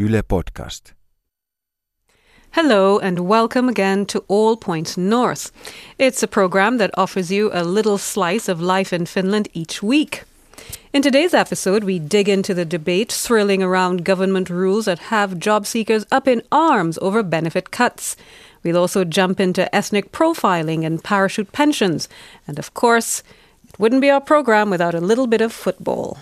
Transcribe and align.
Yle 0.00 0.22
Podcast. 0.22 0.94
Hello, 2.52 2.98
and 2.98 3.28
welcome 3.28 3.68
again 3.68 4.06
to 4.06 4.24
All 4.28 4.56
Points 4.56 4.96
North. 4.96 5.52
It's 5.98 6.22
a 6.22 6.26
program 6.26 6.78
that 6.78 6.96
offers 6.96 7.30
you 7.30 7.50
a 7.52 7.62
little 7.62 7.98
slice 7.98 8.48
of 8.48 8.62
life 8.62 8.94
in 8.94 9.04
Finland 9.04 9.48
each 9.52 9.82
week. 9.82 10.24
In 10.94 11.02
today's 11.02 11.34
episode, 11.34 11.84
we 11.84 11.98
dig 11.98 12.30
into 12.30 12.54
the 12.54 12.64
debate 12.64 13.12
swirling 13.12 13.62
around 13.62 14.06
government 14.06 14.48
rules 14.48 14.86
that 14.86 15.10
have 15.10 15.38
job 15.38 15.66
seekers 15.66 16.06
up 16.10 16.26
in 16.26 16.40
arms 16.50 16.96
over 17.02 17.22
benefit 17.22 17.70
cuts. 17.70 18.16
We'll 18.62 18.78
also 18.78 19.04
jump 19.04 19.38
into 19.38 19.72
ethnic 19.74 20.12
profiling 20.12 20.86
and 20.86 21.04
parachute 21.04 21.52
pensions. 21.52 22.08
And 22.48 22.58
of 22.58 22.72
course, 22.72 23.22
it 23.68 23.78
wouldn't 23.78 24.00
be 24.00 24.08
our 24.08 24.22
program 24.22 24.70
without 24.70 24.94
a 24.94 25.00
little 25.00 25.26
bit 25.26 25.42
of 25.42 25.52
football. 25.52 26.16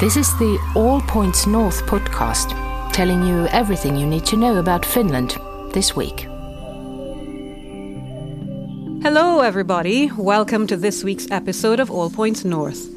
This 0.00 0.16
is 0.16 0.36
the 0.38 0.58
All 0.74 1.00
Points 1.02 1.46
North 1.46 1.84
podcast, 1.86 2.50
telling 2.92 3.26
you 3.26 3.46
everything 3.48 3.96
you 3.96 4.06
need 4.06 4.24
to 4.26 4.36
know 4.36 4.56
about 4.58 4.84
Finland 4.84 5.36
this 5.72 5.94
week. 5.94 6.20
Hello, 9.02 9.40
everybody. 9.40 10.10
Welcome 10.16 10.66
to 10.68 10.76
this 10.76 11.04
week's 11.04 11.30
episode 11.30 11.80
of 11.80 11.90
All 11.90 12.10
Points 12.10 12.44
North. 12.44 12.88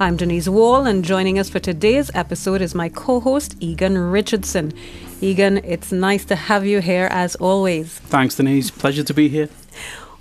I'm 0.00 0.16
Denise 0.16 0.48
Wall, 0.48 0.86
and 0.86 1.04
joining 1.04 1.38
us 1.38 1.48
for 1.48 1.58
today's 1.58 2.10
episode 2.14 2.60
is 2.62 2.74
my 2.74 2.88
co 2.88 3.20
host, 3.20 3.56
Egan 3.60 3.96
Richardson. 3.98 4.72
Egan, 5.20 5.58
it's 5.58 5.92
nice 5.92 6.24
to 6.26 6.36
have 6.36 6.66
you 6.66 6.80
here 6.80 7.08
as 7.10 7.34
always. 7.36 7.98
Thanks, 7.98 8.36
Denise. 8.36 8.70
Pleasure 8.70 9.04
to 9.04 9.14
be 9.14 9.28
here. 9.28 9.48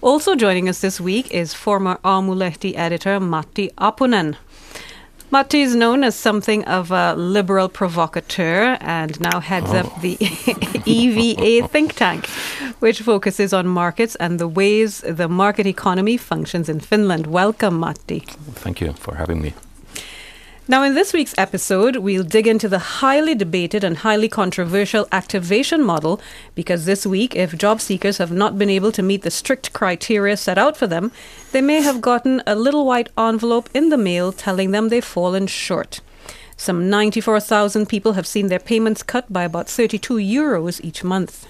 Also 0.01 0.35
joining 0.35 0.67
us 0.67 0.81
this 0.81 0.99
week 0.99 1.31
is 1.31 1.53
former 1.53 1.97
Aamulehti 2.03 2.75
editor 2.75 3.19
Matti 3.19 3.69
Apunen. 3.77 4.35
Matti 5.33 5.63
is 5.63 5.75
known 5.75 6.03
as 6.03 6.13
something 6.13 6.63
of 6.65 6.91
a 6.91 7.15
liberal 7.15 7.67
provocateur 7.67 8.77
and 8.79 9.19
now 9.19 9.39
heads 9.39 9.71
oh. 9.71 9.77
up 9.77 10.01
the 10.01 10.15
EVA 10.85 11.67
think 11.69 11.95
tank, 11.95 12.27
which 12.77 13.01
focuses 13.01 13.51
on 13.51 13.65
markets 13.65 14.15
and 14.17 14.39
the 14.39 14.47
ways 14.47 15.01
the 15.01 15.27
market 15.27 15.65
economy 15.65 16.17
functions 16.17 16.69
in 16.69 16.79
Finland. 16.79 17.25
Welcome, 17.25 17.79
Matti. 17.79 18.19
Thank 18.63 18.79
you 18.79 18.93
for 18.93 19.15
having 19.15 19.41
me. 19.41 19.55
Now, 20.65 20.83
in 20.83 20.95
this 20.95 21.11
week's 21.11 21.35
episode, 21.37 21.97
we'll 21.97 22.23
dig 22.23 22.47
into 22.47 22.69
the 22.69 22.79
highly 22.79 23.35
debated 23.35 23.83
and 23.83 23.97
highly 23.97 24.29
controversial 24.29 25.09
activation 25.11 25.83
model 25.83 26.21
because 26.55 26.85
this 26.85 27.05
week, 27.05 27.35
if 27.35 27.57
job 27.57 27.81
seekers 27.81 28.17
have 28.17 28.31
not 28.31 28.57
been 28.57 28.69
able 28.69 28.93
to 28.93 29.03
meet 29.03 29.23
the 29.23 29.29
strict 29.29 29.73
criteria 29.73 30.37
set 30.37 30.57
out 30.57 30.77
for 30.77 30.87
them, 30.87 31.11
they 31.51 31.59
may 31.59 31.81
have 31.81 31.99
gotten 31.99 32.41
a 32.47 32.55
little 32.55 32.85
white 32.85 33.09
envelope 33.17 33.69
in 33.73 33.89
the 33.89 33.97
mail 33.97 34.31
telling 34.31 34.71
them 34.71 34.87
they've 34.87 35.03
fallen 35.03 35.47
short. 35.47 35.99
Some 36.55 36.89
94,000 36.89 37.89
people 37.89 38.13
have 38.13 38.25
seen 38.25 38.47
their 38.47 38.57
payments 38.57 39.03
cut 39.03 39.33
by 39.33 39.43
about 39.43 39.67
32 39.67 40.13
euros 40.13 40.79
each 40.81 41.03
month. 41.03 41.45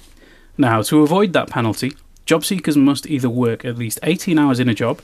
Now, 0.58 0.82
to 0.82 1.04
avoid 1.04 1.34
that 1.34 1.52
penalty, 1.52 1.94
Job 2.26 2.46
seekers 2.46 2.78
must 2.78 3.06
either 3.08 3.30
work 3.30 3.66
at 3.66 3.78
least 3.78 4.00
18 4.02 4.40
hours 4.40 4.60
in 4.60 4.70
a 4.70 4.74
job, 4.74 5.02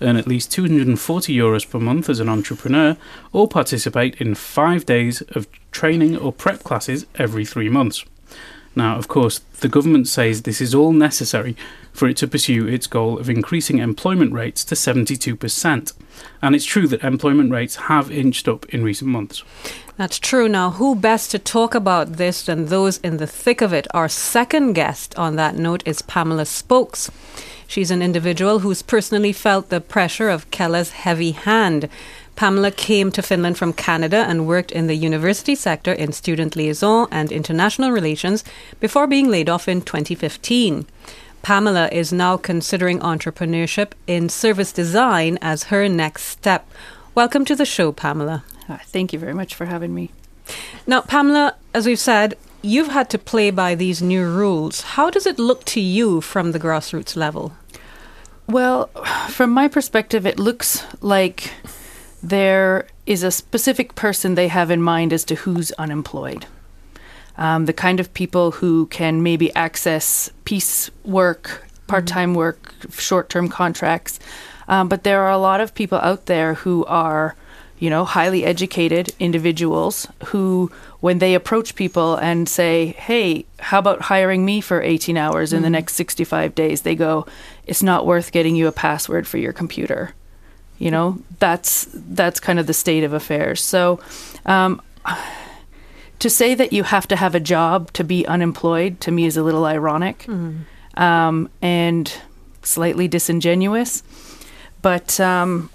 earn 0.00 0.16
at 0.16 0.26
least 0.26 0.50
240 0.52 1.34
euros 1.34 1.68
per 1.68 1.78
month 1.78 2.08
as 2.08 2.18
an 2.18 2.30
entrepreneur, 2.30 2.96
or 3.32 3.46
participate 3.46 4.14
in 4.20 4.34
five 4.34 4.86
days 4.86 5.20
of 5.32 5.46
training 5.70 6.16
or 6.16 6.32
prep 6.32 6.62
classes 6.62 7.06
every 7.16 7.44
three 7.44 7.68
months. 7.68 8.04
Now, 8.74 8.96
of 8.96 9.06
course, 9.06 9.40
the 9.60 9.68
government 9.68 10.08
says 10.08 10.42
this 10.42 10.62
is 10.62 10.74
all 10.74 10.92
necessary 10.92 11.56
for 11.92 12.08
it 12.08 12.16
to 12.18 12.26
pursue 12.26 12.66
its 12.66 12.86
goal 12.86 13.18
of 13.18 13.28
increasing 13.28 13.78
employment 13.78 14.32
rates 14.32 14.64
to 14.64 14.74
72%. 14.74 15.92
And 16.40 16.54
it's 16.54 16.64
true 16.64 16.86
that 16.88 17.04
employment 17.04 17.50
rates 17.50 17.76
have 17.76 18.10
inched 18.10 18.48
up 18.48 18.66
in 18.70 18.82
recent 18.82 19.10
months. 19.10 19.42
That's 19.96 20.18
true. 20.18 20.48
Now, 20.48 20.70
who 20.70 20.94
best 20.94 21.30
to 21.32 21.38
talk 21.38 21.74
about 21.74 22.14
this 22.14 22.46
than 22.46 22.66
those 22.66 22.98
in 22.98 23.18
the 23.18 23.26
thick 23.26 23.60
of 23.60 23.72
it? 23.72 23.86
Our 23.92 24.08
second 24.08 24.72
guest 24.72 25.16
on 25.18 25.36
that 25.36 25.54
note 25.54 25.82
is 25.86 26.02
Pamela 26.02 26.46
Spokes. 26.46 27.10
She's 27.66 27.90
an 27.90 28.02
individual 28.02 28.60
who's 28.60 28.82
personally 28.82 29.32
felt 29.32 29.68
the 29.68 29.80
pressure 29.80 30.28
of 30.28 30.50
Kela's 30.50 30.90
heavy 30.90 31.32
hand. 31.32 31.88
Pamela 32.36 32.70
came 32.70 33.10
to 33.12 33.22
Finland 33.22 33.58
from 33.58 33.72
Canada 33.72 34.24
and 34.28 34.46
worked 34.46 34.72
in 34.72 34.86
the 34.86 34.94
university 34.94 35.54
sector 35.54 35.92
in 35.92 36.12
student 36.12 36.56
liaison 36.56 37.06
and 37.10 37.30
international 37.30 37.90
relations 37.90 38.44
before 38.80 39.06
being 39.06 39.30
laid 39.30 39.48
off 39.48 39.68
in 39.68 39.82
2015. 39.82 40.86
Pamela 41.42 41.88
is 41.90 42.12
now 42.12 42.36
considering 42.36 43.00
entrepreneurship 43.00 43.92
in 44.06 44.28
service 44.28 44.72
design 44.72 45.38
as 45.42 45.64
her 45.64 45.88
next 45.88 46.22
step. 46.22 46.68
Welcome 47.16 47.44
to 47.46 47.56
the 47.56 47.66
show, 47.66 47.90
Pamela. 47.90 48.44
Uh, 48.68 48.78
thank 48.84 49.12
you 49.12 49.18
very 49.18 49.34
much 49.34 49.56
for 49.56 49.66
having 49.66 49.92
me. 49.92 50.12
Now, 50.86 51.00
Pamela, 51.00 51.56
as 51.74 51.84
we've 51.84 51.98
said, 51.98 52.38
you've 52.62 52.88
had 52.88 53.10
to 53.10 53.18
play 53.18 53.50
by 53.50 53.74
these 53.74 54.00
new 54.00 54.24
rules. 54.24 54.82
How 54.82 55.10
does 55.10 55.26
it 55.26 55.40
look 55.40 55.64
to 55.66 55.80
you 55.80 56.20
from 56.20 56.52
the 56.52 56.60
grassroots 56.60 57.16
level? 57.16 57.52
Well, 58.46 58.86
from 59.28 59.50
my 59.50 59.66
perspective, 59.66 60.24
it 60.24 60.38
looks 60.38 60.84
like 61.00 61.52
there 62.22 62.86
is 63.04 63.24
a 63.24 63.32
specific 63.32 63.96
person 63.96 64.36
they 64.36 64.48
have 64.48 64.70
in 64.70 64.80
mind 64.80 65.12
as 65.12 65.24
to 65.24 65.34
who's 65.34 65.72
unemployed. 65.72 66.46
Um, 67.36 67.66
the 67.66 67.72
kind 67.72 68.00
of 68.00 68.12
people 68.12 68.50
who 68.50 68.86
can 68.86 69.22
maybe 69.22 69.54
access 69.54 70.30
piece 70.44 70.90
work, 71.04 71.66
part 71.86 72.06
time 72.06 72.30
mm-hmm. 72.30 72.38
work, 72.38 72.74
short 72.92 73.28
term 73.28 73.48
contracts. 73.48 74.18
Um, 74.68 74.88
but 74.88 75.02
there 75.02 75.22
are 75.22 75.30
a 75.30 75.38
lot 75.38 75.60
of 75.60 75.74
people 75.74 75.98
out 75.98 76.26
there 76.26 76.54
who 76.54 76.84
are, 76.84 77.34
you 77.78 77.90
know, 77.90 78.04
highly 78.04 78.44
educated 78.44 79.12
individuals 79.18 80.06
who, 80.26 80.70
when 81.00 81.18
they 81.18 81.34
approach 81.34 81.74
people 81.74 82.16
and 82.16 82.48
say, 82.48 82.86
hey, 82.98 83.44
how 83.58 83.78
about 83.78 84.02
hiring 84.02 84.44
me 84.44 84.60
for 84.60 84.80
18 84.80 85.16
hours 85.16 85.50
mm-hmm. 85.50 85.56
in 85.56 85.62
the 85.62 85.66
mm-hmm. 85.66 85.72
next 85.72 85.94
65 85.94 86.54
days, 86.54 86.82
they 86.82 86.94
go, 86.94 87.26
it's 87.66 87.82
not 87.82 88.06
worth 88.06 88.30
getting 88.30 88.56
you 88.56 88.68
a 88.68 88.72
password 88.72 89.26
for 89.26 89.38
your 89.38 89.52
computer 89.52 90.14
you 90.82 90.90
know 90.90 91.16
that's 91.38 91.86
that's 91.92 92.40
kind 92.40 92.58
of 92.58 92.66
the 92.66 92.74
state 92.74 93.04
of 93.04 93.12
affairs 93.12 93.60
so 93.60 94.00
um, 94.46 94.82
to 96.22 96.30
say 96.30 96.54
that 96.54 96.72
you 96.72 96.84
have 96.84 97.08
to 97.08 97.16
have 97.16 97.34
a 97.34 97.40
job 97.40 97.92
to 97.94 98.04
be 98.04 98.24
unemployed 98.28 99.00
to 99.00 99.10
me 99.10 99.26
is 99.26 99.36
a 99.36 99.42
little 99.42 99.64
ironic 99.64 100.20
mm. 100.28 100.60
um, 100.94 101.50
and 101.60 102.14
slightly 102.62 103.08
disingenuous 103.08 104.04
but 104.82 105.18
um, 105.18 105.68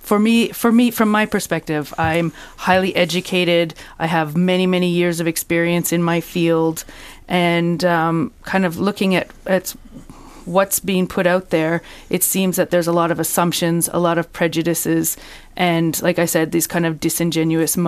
for 0.00 0.18
me 0.18 0.48
for 0.48 0.72
me 0.72 0.90
from 0.90 1.10
my 1.10 1.26
perspective 1.26 1.92
i'm 1.98 2.32
highly 2.56 2.96
educated 2.96 3.74
i 3.98 4.06
have 4.06 4.34
many 4.34 4.66
many 4.66 4.88
years 4.88 5.20
of 5.20 5.26
experience 5.26 5.92
in 5.92 6.02
my 6.02 6.18
field 6.18 6.86
and 7.28 7.84
um, 7.84 8.32
kind 8.44 8.64
of 8.64 8.78
looking 8.78 9.14
at, 9.14 9.28
at 9.46 9.74
what's 10.44 10.80
being 10.80 11.06
put 11.06 11.24
out 11.24 11.50
there, 11.50 11.80
it 12.10 12.22
seems 12.24 12.56
that 12.56 12.70
there's 12.70 12.88
a 12.88 12.92
lot 12.92 13.12
of 13.12 13.20
assumptions, 13.20 13.88
a 13.92 13.98
lot 14.00 14.18
of 14.18 14.32
prejudices, 14.32 15.16
and 15.56 16.02
like 16.02 16.18
I 16.18 16.24
said, 16.24 16.50
these 16.50 16.66
kind 16.66 16.84
of 16.84 16.98
disingenuous 16.98 17.72
mm-hmm. 17.72 17.82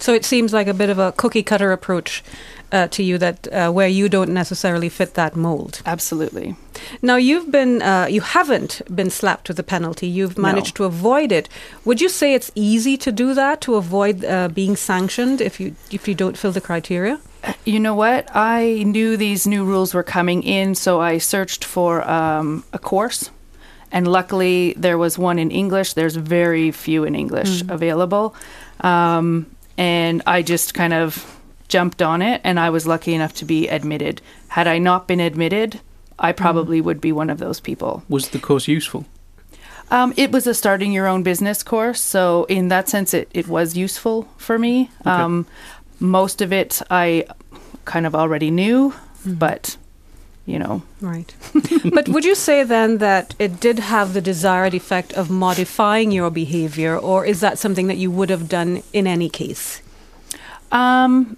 So 0.00 0.14
it 0.14 0.24
seems 0.24 0.52
like 0.52 0.66
a 0.66 0.74
bit 0.74 0.88
of 0.88 0.98
a 0.98 1.12
cookie 1.12 1.42
cutter 1.42 1.72
approach 1.72 2.24
uh, 2.72 2.88
to 2.88 3.02
you 3.02 3.18
that 3.18 3.52
uh, 3.52 3.70
where 3.70 3.88
you 3.88 4.08
don't 4.08 4.30
necessarily 4.30 4.88
fit 4.88 5.14
that 5.14 5.36
mold. 5.36 5.82
Absolutely. 5.84 6.56
Now 7.02 7.16
you've 7.16 7.50
been 7.50 7.82
uh, 7.82 8.06
you 8.08 8.22
haven't 8.22 8.80
been 8.94 9.10
slapped 9.10 9.48
with 9.48 9.58
a 9.58 9.62
penalty. 9.62 10.06
You've 10.06 10.38
managed 10.38 10.74
no. 10.74 10.76
to 10.78 10.84
avoid 10.84 11.32
it. 11.32 11.48
Would 11.84 12.00
you 12.00 12.08
say 12.08 12.34
it's 12.34 12.50
easy 12.54 12.96
to 12.96 13.12
do 13.12 13.34
that 13.34 13.60
to 13.62 13.74
avoid 13.74 14.24
uh, 14.24 14.48
being 14.48 14.74
sanctioned 14.76 15.40
if 15.40 15.60
you 15.60 15.74
if 15.90 16.08
you 16.08 16.14
don't 16.14 16.38
fill 16.38 16.52
the 16.52 16.60
criteria? 16.60 17.20
You 17.64 17.80
know 17.80 17.94
what? 17.94 18.28
I 18.34 18.82
knew 18.84 19.16
these 19.16 19.46
new 19.46 19.64
rules 19.64 19.94
were 19.94 20.02
coming 20.02 20.42
in, 20.42 20.74
so 20.74 21.00
I 21.00 21.18
searched 21.18 21.64
for 21.64 22.08
um, 22.08 22.64
a 22.72 22.78
course. 22.78 23.30
And 23.92 24.06
luckily, 24.06 24.74
there 24.76 24.98
was 24.98 25.18
one 25.18 25.38
in 25.38 25.50
English. 25.50 25.94
There's 25.94 26.16
very 26.16 26.70
few 26.70 27.04
in 27.04 27.14
English 27.14 27.62
mm. 27.62 27.74
available. 27.74 28.34
Um, 28.80 29.46
and 29.80 30.20
I 30.26 30.42
just 30.42 30.74
kind 30.74 30.92
of 30.92 31.40
jumped 31.68 32.02
on 32.02 32.20
it, 32.20 32.42
and 32.44 32.60
I 32.60 32.68
was 32.68 32.86
lucky 32.86 33.14
enough 33.14 33.32
to 33.34 33.46
be 33.46 33.66
admitted. 33.66 34.20
Had 34.48 34.68
I 34.68 34.78
not 34.78 35.08
been 35.08 35.20
admitted, 35.20 35.80
I 36.18 36.32
probably 36.32 36.82
mm. 36.82 36.84
would 36.84 37.00
be 37.00 37.12
one 37.12 37.30
of 37.30 37.38
those 37.38 37.60
people. 37.60 38.02
Was 38.06 38.28
the 38.28 38.38
course 38.38 38.68
useful? 38.68 39.06
Um, 39.90 40.12
it 40.18 40.32
was 40.32 40.46
a 40.46 40.52
starting 40.52 40.92
your 40.92 41.06
own 41.06 41.22
business 41.22 41.62
course, 41.62 42.00
so 42.00 42.44
in 42.44 42.68
that 42.68 42.90
sense, 42.90 43.14
it, 43.14 43.28
it 43.32 43.48
was 43.48 43.74
useful 43.74 44.28
for 44.36 44.58
me. 44.58 44.90
Okay. 45.00 45.10
Um, 45.10 45.46
most 45.98 46.42
of 46.42 46.52
it 46.52 46.82
I 46.90 47.24
kind 47.86 48.06
of 48.06 48.14
already 48.14 48.50
knew, 48.50 48.90
mm-hmm. 48.90 49.34
but 49.34 49.78
you 50.46 50.58
know. 50.58 50.82
Right. 51.00 51.34
but 51.92 52.08
would 52.08 52.24
you 52.24 52.34
say 52.34 52.62
then 52.64 52.98
that 52.98 53.34
it 53.38 53.60
did 53.60 53.78
have 53.78 54.12
the 54.12 54.20
desired 54.20 54.74
effect 54.74 55.12
of 55.14 55.30
modifying 55.30 56.10
your 56.10 56.30
behavior, 56.30 56.96
or 56.96 57.24
is 57.24 57.40
that 57.40 57.58
something 57.58 57.86
that 57.86 57.96
you 57.96 58.10
would 58.10 58.30
have 58.30 58.48
done 58.48 58.82
in 58.92 59.06
any 59.06 59.28
case? 59.28 59.82
Um, 60.72 61.36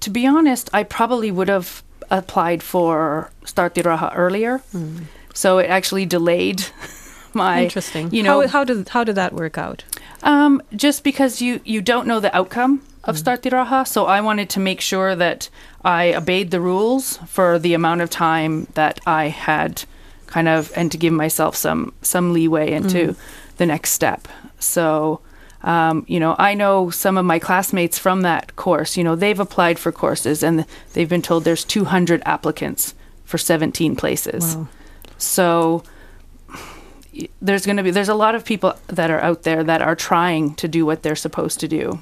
to 0.00 0.10
be 0.10 0.26
honest, 0.26 0.70
I 0.72 0.82
probably 0.84 1.30
would 1.30 1.48
have 1.48 1.82
applied 2.10 2.62
for 2.62 3.30
Starttiraha 3.44 4.12
earlier. 4.16 4.62
Mm. 4.72 5.04
So 5.34 5.58
it 5.58 5.68
actually 5.68 6.06
delayed 6.06 6.66
my. 7.34 7.64
Interesting. 7.64 8.12
You 8.12 8.22
know, 8.22 8.40
how, 8.42 8.48
how 8.48 8.64
did 8.64 8.88
how 8.88 9.04
did 9.04 9.16
that 9.16 9.32
work 9.32 9.58
out? 9.58 9.84
Um, 10.22 10.62
just 10.74 11.04
because 11.04 11.40
you 11.40 11.60
you 11.64 11.80
don't 11.80 12.06
know 12.06 12.20
the 12.20 12.34
outcome 12.36 12.82
of 13.04 13.16
Starttiraha. 13.16 13.86
So 13.86 14.06
I 14.06 14.20
wanted 14.20 14.50
to 14.50 14.60
make 14.60 14.80
sure 14.80 15.14
that 15.16 15.48
I 15.84 16.14
obeyed 16.14 16.50
the 16.50 16.60
rules 16.60 17.18
for 17.26 17.58
the 17.58 17.74
amount 17.74 18.00
of 18.00 18.10
time 18.10 18.66
that 18.74 19.00
I 19.06 19.28
had 19.28 19.84
kind 20.26 20.48
of 20.48 20.72
and 20.76 20.92
to 20.92 20.98
give 20.98 21.12
myself 21.12 21.56
some 21.56 21.92
some 22.02 22.32
leeway 22.32 22.72
into 22.72 23.16
the 23.56 23.66
next 23.66 23.92
step. 23.92 24.28
So 24.58 25.20
um, 25.62 26.04
you 26.06 26.20
know, 26.20 26.36
I 26.38 26.54
know 26.54 26.90
some 26.90 27.18
of 27.18 27.24
my 27.24 27.38
classmates 27.38 27.98
from 27.98 28.22
that 28.22 28.54
course, 28.54 28.96
you 28.96 29.02
know, 29.02 29.16
they've 29.16 29.40
applied 29.40 29.78
for 29.78 29.90
courses 29.90 30.42
and 30.42 30.64
they've 30.92 31.08
been 31.08 31.22
told 31.22 31.44
there's 31.44 31.64
200 31.64 32.22
applicants 32.24 32.94
for 33.24 33.38
17 33.38 33.96
places. 33.96 34.56
Wow. 34.56 34.68
So 35.18 35.82
there's 37.42 37.66
going 37.66 37.76
to 37.76 37.82
be 37.82 37.90
there's 37.90 38.08
a 38.08 38.14
lot 38.14 38.34
of 38.34 38.44
people 38.44 38.74
that 38.86 39.10
are 39.10 39.20
out 39.20 39.42
there 39.42 39.64
that 39.64 39.82
are 39.82 39.96
trying 39.96 40.54
to 40.54 40.68
do 40.68 40.86
what 40.86 41.02
they're 41.02 41.16
supposed 41.16 41.58
to 41.60 41.68
do. 41.68 42.00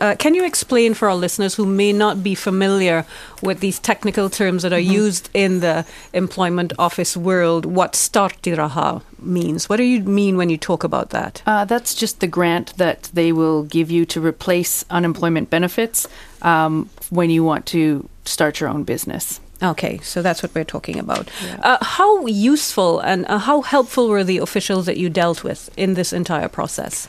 Uh, 0.00 0.14
can 0.18 0.34
you 0.34 0.44
explain 0.44 0.94
for 0.94 1.08
our 1.08 1.16
listeners 1.16 1.54
who 1.54 1.66
may 1.66 1.92
not 1.92 2.22
be 2.22 2.34
familiar 2.34 3.04
with 3.42 3.60
these 3.60 3.78
technical 3.78 4.28
terms 4.28 4.62
that 4.62 4.72
are 4.72 4.78
used 4.78 5.28
in 5.34 5.60
the 5.60 5.84
employment 6.12 6.72
office 6.78 7.16
world 7.16 7.64
what 7.64 7.92
starttiraha 7.92 9.02
means? 9.18 9.68
What 9.68 9.76
do 9.76 9.84
you 9.84 10.02
mean 10.02 10.36
when 10.36 10.50
you 10.50 10.58
talk 10.58 10.84
about 10.84 11.10
that? 11.10 11.42
Uh, 11.46 11.64
that's 11.64 11.94
just 11.94 12.20
the 12.20 12.26
grant 12.26 12.76
that 12.76 13.10
they 13.14 13.32
will 13.32 13.62
give 13.64 13.90
you 13.90 14.04
to 14.06 14.20
replace 14.20 14.84
unemployment 14.90 15.50
benefits 15.50 16.08
um, 16.42 16.90
when 17.10 17.30
you 17.30 17.44
want 17.44 17.66
to 17.66 18.08
start 18.24 18.60
your 18.60 18.68
own 18.68 18.84
business. 18.84 19.40
Okay, 19.62 19.98
so 20.02 20.20
that's 20.20 20.42
what 20.42 20.54
we're 20.54 20.64
talking 20.64 20.98
about. 20.98 21.30
Uh, 21.62 21.78
how 21.80 22.26
useful 22.26 23.00
and 23.00 23.24
uh, 23.26 23.38
how 23.38 23.62
helpful 23.62 24.08
were 24.08 24.22
the 24.24 24.38
officials 24.38 24.84
that 24.84 24.98
you 24.98 25.08
dealt 25.08 25.42
with 25.42 25.70
in 25.78 25.94
this 25.94 26.12
entire 26.12 26.48
process? 26.48 27.08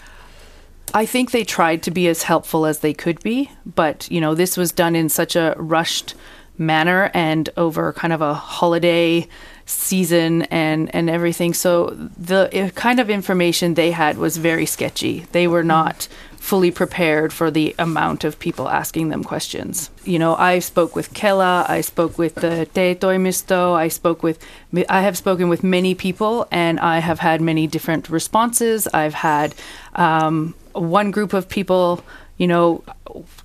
I 0.93 1.05
think 1.05 1.31
they 1.31 1.43
tried 1.43 1.83
to 1.83 1.91
be 1.91 2.07
as 2.07 2.23
helpful 2.23 2.65
as 2.65 2.79
they 2.79 2.93
could 2.93 3.21
be, 3.21 3.51
but 3.65 4.09
you 4.09 4.21
know, 4.21 4.35
this 4.35 4.57
was 4.57 4.71
done 4.71 4.95
in 4.95 5.09
such 5.09 5.35
a 5.35 5.55
rushed 5.57 6.15
manner 6.57 7.11
and 7.13 7.49
over 7.55 7.93
kind 7.93 8.13
of 8.13 8.21
a 8.21 8.33
holiday 8.33 9.27
season 9.65 10.43
and 10.43 10.93
and 10.95 11.09
everything. 11.09 11.53
So 11.53 11.89
the 12.17 12.49
uh, 12.65 12.69
kind 12.69 12.99
of 12.99 13.09
information 13.09 13.73
they 13.73 13.91
had 13.91 14.17
was 14.17 14.37
very 14.37 14.65
sketchy. 14.65 15.25
They 15.33 15.47
were 15.47 15.63
not 15.63 16.07
fully 16.37 16.71
prepared 16.71 17.33
for 17.33 17.51
the 17.51 17.75
amount 17.77 18.23
of 18.23 18.39
people 18.39 18.69
asking 18.69 19.09
them 19.09 19.21
questions. 19.21 19.89
You 20.05 20.17
know, 20.17 20.33
I 20.35 20.59
spoke 20.59 20.95
with 20.95 21.13
Kela, 21.13 21.69
I 21.69 21.81
spoke 21.81 22.17
with 22.17 22.35
the 22.35 22.65
Te 22.73 22.95
Toimisto, 22.95 23.73
I 23.73 23.89
spoke 23.89 24.23
with 24.23 24.39
I 24.87 25.01
have 25.01 25.17
spoken 25.17 25.49
with 25.49 25.63
many 25.63 25.93
people 25.93 26.47
and 26.49 26.79
I 26.79 26.99
have 26.99 27.19
had 27.19 27.41
many 27.41 27.67
different 27.67 28.09
responses. 28.09 28.87
I've 28.87 29.15
had 29.15 29.53
um, 29.95 30.55
one 30.77 31.11
group 31.11 31.33
of 31.33 31.49
people, 31.49 32.03
you 32.37 32.47
know, 32.47 32.83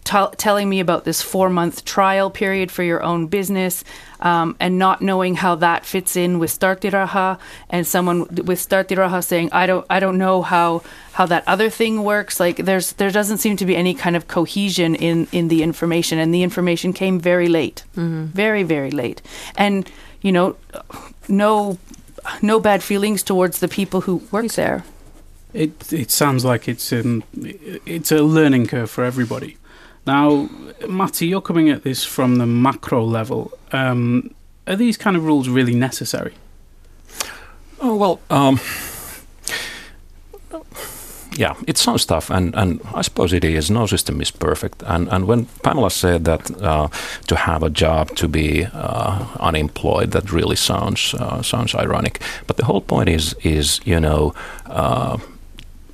t- 0.04 0.36
telling 0.36 0.68
me 0.68 0.80
about 0.80 1.04
this 1.04 1.22
four 1.22 1.48
month 1.48 1.84
trial 1.84 2.30
period 2.30 2.70
for 2.70 2.82
your 2.82 3.02
own 3.02 3.26
business 3.26 3.84
um, 4.20 4.56
and 4.60 4.78
not 4.78 5.00
knowing 5.00 5.34
how 5.36 5.54
that 5.56 5.86
fits 5.86 6.16
in 6.16 6.38
with 6.38 6.50
Starttiraha 6.50 7.38
and 7.70 7.86
someone 7.86 8.20
with 8.20 8.58
Starttiraha 8.58 9.24
saying, 9.24 9.48
I 9.52 9.66
don't, 9.66 9.86
I 9.88 10.00
don't 10.00 10.18
know 10.18 10.42
how, 10.42 10.82
how 11.12 11.26
that 11.26 11.44
other 11.46 11.70
thing 11.70 12.04
works. 12.04 12.38
Like 12.38 12.56
there's, 12.56 12.92
there 12.94 13.10
doesn't 13.10 13.38
seem 13.38 13.56
to 13.56 13.66
be 13.66 13.76
any 13.76 13.94
kind 13.94 14.16
of 14.16 14.28
cohesion 14.28 14.94
in, 14.94 15.26
in 15.32 15.48
the 15.48 15.62
information 15.62 16.18
and 16.18 16.34
the 16.34 16.42
information 16.42 16.92
came 16.92 17.18
very 17.18 17.48
late, 17.48 17.84
very, 17.94 18.62
very 18.62 18.90
late. 18.90 19.22
And, 19.56 19.90
you 20.20 20.32
know, 20.32 20.56
no, 21.28 21.78
no 22.40 22.60
bad 22.60 22.82
feelings 22.82 23.22
towards 23.22 23.58
the 23.60 23.68
people 23.68 24.02
who 24.02 24.22
work 24.30 24.52
there. 24.52 24.84
It 25.54 25.92
it 25.92 26.10
sounds 26.10 26.44
like 26.44 26.68
it's 26.68 26.92
um, 26.92 27.24
it's 27.86 28.10
a 28.12 28.22
learning 28.22 28.66
curve 28.68 28.90
for 28.90 29.04
everybody. 29.04 29.56
Now, 30.06 30.48
Matti, 30.88 31.26
you're 31.26 31.42
coming 31.42 31.70
at 31.70 31.82
this 31.82 32.04
from 32.04 32.36
the 32.36 32.46
macro 32.46 33.04
level. 33.04 33.52
Um, 33.70 34.34
are 34.66 34.76
these 34.76 34.96
kind 34.96 35.16
of 35.16 35.24
rules 35.24 35.48
really 35.48 35.74
necessary? 35.74 36.34
Oh 37.80 37.96
well, 37.96 38.20
um, 38.30 38.58
yeah, 41.36 41.54
it 41.66 41.78
sounds 41.78 42.04
tough, 42.06 42.30
and, 42.30 42.54
and 42.54 42.80
I 42.94 43.02
suppose 43.02 43.32
it 43.32 43.44
is. 43.44 43.70
No 43.70 43.86
system 43.86 44.20
is 44.20 44.30
perfect, 44.30 44.82
and 44.86 45.08
and 45.08 45.26
when 45.26 45.46
Pamela 45.62 45.90
said 45.90 46.24
that 46.24 46.50
uh, 46.62 46.88
to 47.26 47.36
have 47.36 47.62
a 47.62 47.70
job 47.70 48.14
to 48.16 48.28
be 48.28 48.66
uh, 48.72 49.26
unemployed, 49.40 50.10
that 50.12 50.32
really 50.32 50.56
sounds 50.56 51.14
uh, 51.14 51.42
sounds 51.42 51.74
ironic. 51.74 52.20
But 52.46 52.56
the 52.56 52.64
whole 52.64 52.80
point 52.80 53.08
is 53.08 53.34
is 53.42 53.80
you 53.84 54.00
know. 54.00 54.34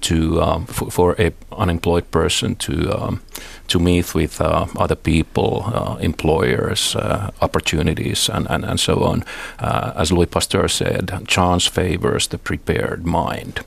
To 0.01 0.41
um, 0.41 0.67
for, 0.67 0.91
for 0.91 1.17
a 1.19 1.33
unemployed 1.53 2.11
person 2.11 2.55
to 2.57 2.73
um, 2.97 3.21
to 3.69 3.79
meet 3.79 4.15
with 4.15 4.41
uh, 4.41 4.67
other 4.77 4.97
people, 4.97 5.65
uh, 5.67 5.97
employers, 6.01 6.97
uh, 6.97 7.31
opportunities, 7.41 8.29
and, 8.29 8.47
and, 8.51 8.65
and 8.65 8.81
so 8.81 9.05
on. 9.05 9.25
Uh, 9.59 9.93
as 9.95 10.11
Louis 10.11 10.27
Pasteur 10.27 10.69
said, 10.69 11.13
chance 11.27 11.67
favors 11.67 12.29
the 12.29 12.39
prepared 12.39 13.07
mind. 13.07 13.61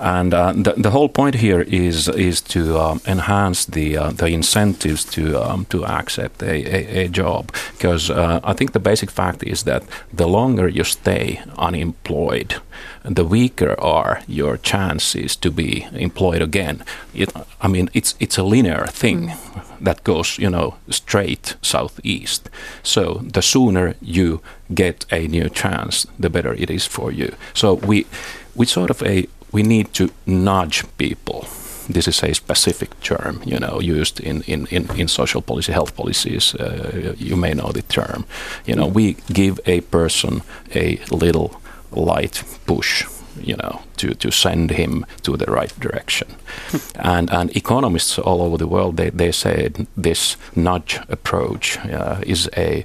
And 0.00 0.34
uh, 0.34 0.52
the, 0.52 0.74
the 0.76 0.90
whole 0.90 1.08
point 1.08 1.36
here 1.36 1.60
is 1.60 2.08
is 2.08 2.40
to 2.42 2.78
um, 2.78 3.00
enhance 3.06 3.64
the 3.64 3.96
uh, 3.96 4.10
the 4.10 4.26
incentives 4.26 5.04
to 5.04 5.42
um, 5.42 5.64
to 5.66 5.84
accept 5.84 6.42
a, 6.42 6.54
a, 6.54 7.04
a 7.04 7.08
job 7.08 7.52
because 7.72 8.10
I 8.10 8.52
think 8.54 8.72
the 8.72 8.80
basic 8.80 9.10
fact 9.10 9.42
is 9.42 9.62
that 9.62 9.82
the 10.12 10.26
longer 10.26 10.68
you 10.68 10.84
stay 10.84 11.40
unemployed, 11.58 12.56
the 13.04 13.24
weaker 13.24 13.74
are 13.80 14.22
your 14.26 14.56
chances 14.56 15.36
to 15.36 15.50
be 15.50 15.86
employed 15.92 16.42
again. 16.42 16.82
It, 17.14 17.32
I 17.60 17.68
mean, 17.68 17.88
it's 17.92 18.14
it's 18.20 18.38
a 18.38 18.42
linear 18.42 18.86
thing 18.86 19.32
that 19.80 20.04
goes, 20.04 20.38
you 20.38 20.50
know, 20.50 20.74
straight 20.90 21.56
southeast. 21.62 22.50
So 22.82 23.20
the 23.32 23.42
sooner 23.42 23.94
you 24.00 24.40
get 24.74 25.06
a 25.12 25.28
new 25.28 25.48
chance, 25.48 26.06
the 26.18 26.30
better 26.30 26.54
it 26.54 26.70
is 26.70 26.86
for 26.86 27.12
you. 27.12 27.34
So 27.54 27.74
we 27.74 28.06
we 28.54 28.66
sort 28.66 28.90
of 28.90 29.02
a 29.02 29.26
we 29.56 29.62
need 29.62 29.86
to 29.94 30.10
nudge 30.26 30.84
people. 30.98 31.40
This 31.88 32.08
is 32.08 32.22
a 32.22 32.34
specific 32.34 32.90
term, 33.00 33.40
you 33.44 33.58
know, 33.58 33.80
used 33.80 34.20
in, 34.20 34.42
in, 34.42 34.66
in, 34.66 34.90
in 35.00 35.08
social 35.08 35.40
policy, 35.40 35.72
health 35.72 35.94
policies. 35.96 36.54
Uh, 36.54 37.14
you 37.18 37.36
may 37.36 37.54
know 37.54 37.72
the 37.72 37.82
term. 37.82 38.24
You 38.66 38.76
know, 38.76 38.86
we 38.86 39.16
give 39.32 39.60
a 39.66 39.80
person 39.80 40.42
a 40.74 40.98
little 41.10 41.48
light 41.90 42.44
push 42.66 43.06
you 43.42 43.56
know 43.56 43.80
to, 43.96 44.14
to 44.14 44.30
send 44.30 44.70
him 44.70 45.04
to 45.22 45.36
the 45.36 45.44
right 45.44 45.80
direction 45.80 46.28
and 46.94 47.30
and 47.30 47.56
economists 47.56 48.18
all 48.18 48.40
over 48.40 48.56
the 48.56 48.66
world 48.66 48.96
they, 48.96 49.10
they 49.10 49.32
say 49.32 49.68
this 50.02 50.36
nudge 50.54 50.98
approach 51.08 51.78
uh, 51.78 52.18
is 52.26 52.48
a 52.56 52.84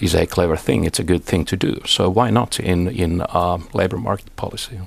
is 0.00 0.14
a 0.14 0.26
clever 0.26 0.56
thing 0.56 0.86
it's 0.86 1.00
a 1.00 1.04
good 1.04 1.22
thing 1.22 1.44
to 1.44 1.56
do 1.56 1.80
so 1.86 2.08
why 2.08 2.30
not 2.30 2.58
in 2.58 2.88
in 2.88 3.20
uh, 3.20 3.58
labor 3.74 3.98
market 3.98 4.34
policy 4.36 4.80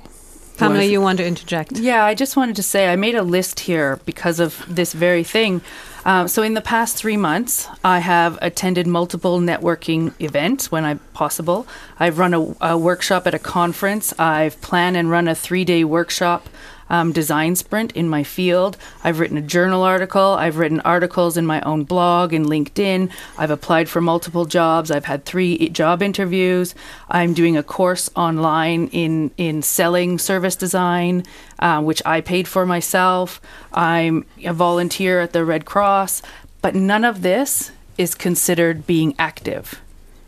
Pamela, 0.68 0.80
Was- 0.82 0.90
you 0.90 1.00
want 1.00 1.18
to 1.18 1.26
interject? 1.26 1.78
Yeah, 1.78 2.04
I 2.04 2.14
just 2.14 2.36
wanted 2.36 2.56
to 2.56 2.62
say 2.62 2.88
I 2.88 2.96
made 2.96 3.14
a 3.14 3.22
list 3.22 3.60
here 3.60 4.00
because 4.04 4.40
of 4.40 4.64
this 4.68 4.92
very 4.92 5.24
thing. 5.24 5.60
Um, 6.06 6.28
so, 6.28 6.42
in 6.42 6.52
the 6.52 6.60
past 6.60 6.96
three 6.96 7.16
months, 7.16 7.66
I 7.82 8.00
have 8.00 8.38
attended 8.42 8.86
multiple 8.86 9.40
networking 9.40 10.12
events 10.20 10.70
when 10.70 10.84
I 10.84 10.94
possible. 11.14 11.66
I've 11.98 12.18
run 12.18 12.34
a, 12.34 12.54
a 12.60 12.76
workshop 12.78 13.26
at 13.26 13.34
a 13.34 13.38
conference. 13.38 14.12
I've 14.18 14.60
planned 14.60 14.96
and 14.98 15.10
run 15.10 15.28
a 15.28 15.34
three 15.34 15.64
day 15.64 15.82
workshop 15.84 16.48
um, 16.90 17.12
design 17.12 17.56
sprint 17.56 17.92
in 17.92 18.08
my 18.08 18.22
field. 18.22 18.76
I've 19.02 19.20
written 19.20 19.36
a 19.36 19.42
journal 19.42 19.82
article. 19.82 20.32
I've 20.32 20.58
written 20.58 20.80
articles 20.80 21.36
in 21.36 21.46
my 21.46 21.60
own 21.62 21.84
blog 21.84 22.32
and 22.32 22.46
LinkedIn. 22.46 23.10
I've 23.38 23.50
applied 23.50 23.88
for 23.88 24.00
multiple 24.00 24.44
jobs. 24.44 24.90
I've 24.90 25.04
had 25.06 25.24
three 25.24 25.68
job 25.70 26.02
interviews. 26.02 26.74
I'm 27.08 27.34
doing 27.34 27.56
a 27.56 27.62
course 27.62 28.10
online 28.16 28.88
in 28.88 29.30
in 29.36 29.62
selling 29.62 30.18
service 30.18 30.56
design, 30.56 31.24
uh, 31.58 31.82
which 31.82 32.02
I 32.04 32.20
paid 32.20 32.48
for 32.48 32.66
myself. 32.66 33.40
I'm 33.72 34.24
a 34.44 34.52
volunteer 34.52 35.20
at 35.20 35.32
the 35.32 35.44
Red 35.44 35.64
Cross, 35.64 36.22
but 36.62 36.74
none 36.74 37.04
of 37.04 37.22
this 37.22 37.70
is 37.96 38.14
considered 38.14 38.86
being 38.86 39.14
active. 39.18 39.80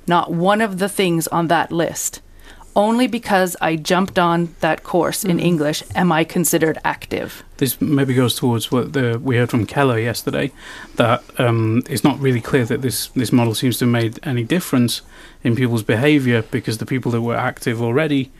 Not 0.06 0.32
one 0.32 0.60
of 0.60 0.78
the 0.78 0.88
things 0.88 1.26
on 1.28 1.48
that 1.48 1.72
list. 1.72 2.20
Only 2.76 3.06
because 3.06 3.56
I 3.62 3.76
jumped 3.76 4.18
on 4.18 4.54
that 4.60 4.82
course 4.82 5.24
in 5.24 5.40
English 5.40 5.82
am 5.94 6.12
I 6.12 6.24
considered 6.24 6.76
active. 6.84 7.42
This 7.56 7.80
maybe 7.80 8.12
goes 8.12 8.34
towards 8.34 8.70
what 8.70 8.92
the, 8.92 9.18
we 9.18 9.38
heard 9.38 9.48
from 9.48 9.66
Kela 9.66 10.02
yesterday, 10.02 10.52
that 10.96 11.24
um, 11.38 11.82
it's 11.88 12.04
not 12.04 12.20
really 12.20 12.42
clear 12.42 12.66
that 12.66 12.82
this, 12.82 13.06
this 13.08 13.32
model 13.32 13.54
seems 13.54 13.78
to 13.78 13.86
have 13.86 13.92
made 13.92 14.20
any 14.24 14.44
difference 14.44 15.00
in 15.42 15.56
people's 15.56 15.82
behaviour 15.82 16.42
because 16.42 16.76
the 16.76 16.84
people 16.84 17.10
that 17.12 17.22
were 17.22 17.34
active 17.34 17.80
already, 17.80 18.30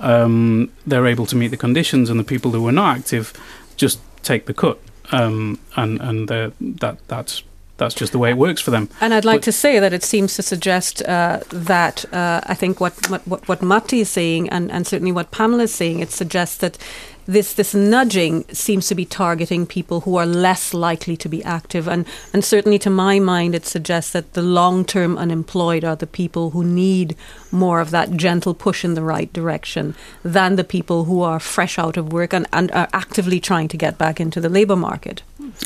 um, 0.00 0.72
they're 0.86 1.06
able 1.06 1.26
to 1.26 1.36
meet 1.36 1.48
the 1.48 1.56
conditions, 1.58 2.08
and 2.08 2.18
the 2.18 2.24
people 2.24 2.52
who 2.52 2.62
were 2.62 2.72
not 2.72 2.96
active 2.96 3.34
just 3.76 4.00
take 4.22 4.46
the 4.46 4.54
cut, 4.54 4.80
um, 5.12 5.58
and 5.76 6.00
and 6.00 6.28
that 6.28 6.96
that's 7.08 7.42
that's 7.78 7.94
just 7.94 8.12
the 8.12 8.18
way 8.18 8.30
it 8.30 8.36
works 8.36 8.60
for 8.60 8.70
them. 8.70 8.88
And 9.00 9.12
I'd 9.14 9.24
like 9.24 9.38
But- 9.40 9.44
to 9.44 9.52
say 9.52 9.78
that 9.80 9.92
it 9.92 10.02
seems 10.04 10.36
to 10.36 10.42
suggest 10.42 11.02
uh, 11.02 11.40
that 11.50 12.04
uh, 12.12 12.40
I 12.44 12.54
think 12.54 12.80
what, 12.80 12.94
what 13.10 13.26
what 13.26 13.48
what 13.48 13.62
Matti 13.62 14.00
is 14.00 14.08
saying, 14.08 14.48
and, 14.50 14.70
and 14.70 14.86
certainly 14.86 15.12
what 15.12 15.30
Pamela 15.30 15.64
is 15.64 15.74
saying, 15.74 16.00
it 16.00 16.10
suggests 16.12 16.56
that 16.58 16.78
this 17.26 17.54
this 17.54 17.74
nudging 17.74 18.44
seems 18.52 18.86
to 18.88 18.94
be 18.94 19.04
targeting 19.04 19.66
people 19.66 20.00
who 20.00 20.16
are 20.16 20.26
less 20.26 20.74
likely 20.74 21.16
to 21.16 21.28
be 21.28 21.42
active, 21.44 21.88
and 21.88 22.06
and 22.32 22.44
certainly 22.44 22.78
to 22.80 22.90
my 22.90 23.18
mind, 23.18 23.54
it 23.54 23.66
suggests 23.66 24.12
that 24.12 24.32
the 24.34 24.42
long 24.42 24.84
term 24.84 25.16
unemployed 25.18 25.84
are 25.84 25.96
the 25.96 26.06
people 26.06 26.50
who 26.50 26.64
need 26.64 27.16
more 27.50 27.80
of 27.80 27.90
that 27.90 28.12
gentle 28.12 28.54
push 28.54 28.84
in 28.84 28.94
the 28.94 29.02
right 29.02 29.32
direction 29.32 29.94
than 30.22 30.56
the 30.56 30.64
people 30.64 31.04
who 31.04 31.22
are 31.22 31.40
fresh 31.40 31.78
out 31.78 31.96
of 31.96 32.12
work 32.12 32.32
and, 32.32 32.46
and 32.52 32.70
are 32.72 32.88
actively 32.92 33.40
trying 33.40 33.68
to 33.68 33.76
get 33.76 33.98
back 33.98 34.20
into 34.20 34.40
the 34.40 34.48
labour 34.48 34.76
market. 34.76 35.22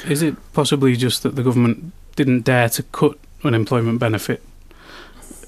Is 0.07 0.23
it 0.23 0.37
possibly 0.53 0.97
just 0.97 1.23
that 1.23 1.37
the 1.37 1.43
government 1.43 1.93
didn't 2.17 2.43
dare 2.43 2.69
to 2.71 2.83
cut 2.83 3.19
unemployment 3.45 3.99
benefit 3.99 4.43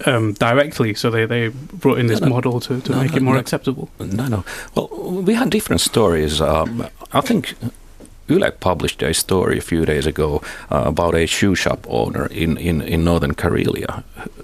um, 0.07 0.33
directly, 0.35 0.95
so 0.95 1.11
they, 1.11 1.27
they 1.27 1.49
brought 1.81 1.99
in 1.99 2.07
this 2.07 2.21
No, 2.21 2.29
no. 2.29 2.35
model 2.35 2.61
to, 2.61 2.81
to 2.81 2.93
No, 2.93 3.01
make 3.03 3.11
no, 3.11 3.17
it 3.17 3.23
more 3.23 3.35
no. 3.35 3.41
acceptable? 3.41 3.89
No, 3.99 4.29
no. 4.29 4.45
Well, 4.75 4.89
we 5.27 5.35
had 5.35 5.51
different 5.51 5.81
stories. 5.81 6.41
Um, 6.41 6.87
I 7.13 7.21
think 7.21 7.55
Yle 8.29 8.51
published 8.61 9.03
a 9.03 9.13
story 9.15 9.59
a 9.59 9.63
few 9.63 9.85
days 9.87 10.07
ago 10.07 10.43
uh, 10.71 10.83
about 10.87 11.15
a 11.15 11.27
shoe 11.27 11.55
shop 11.55 11.87
owner 11.89 12.27
in, 12.31 12.57
in, 12.59 12.83
in 12.83 13.03
northern 13.05 13.35
Karelia 13.35 14.03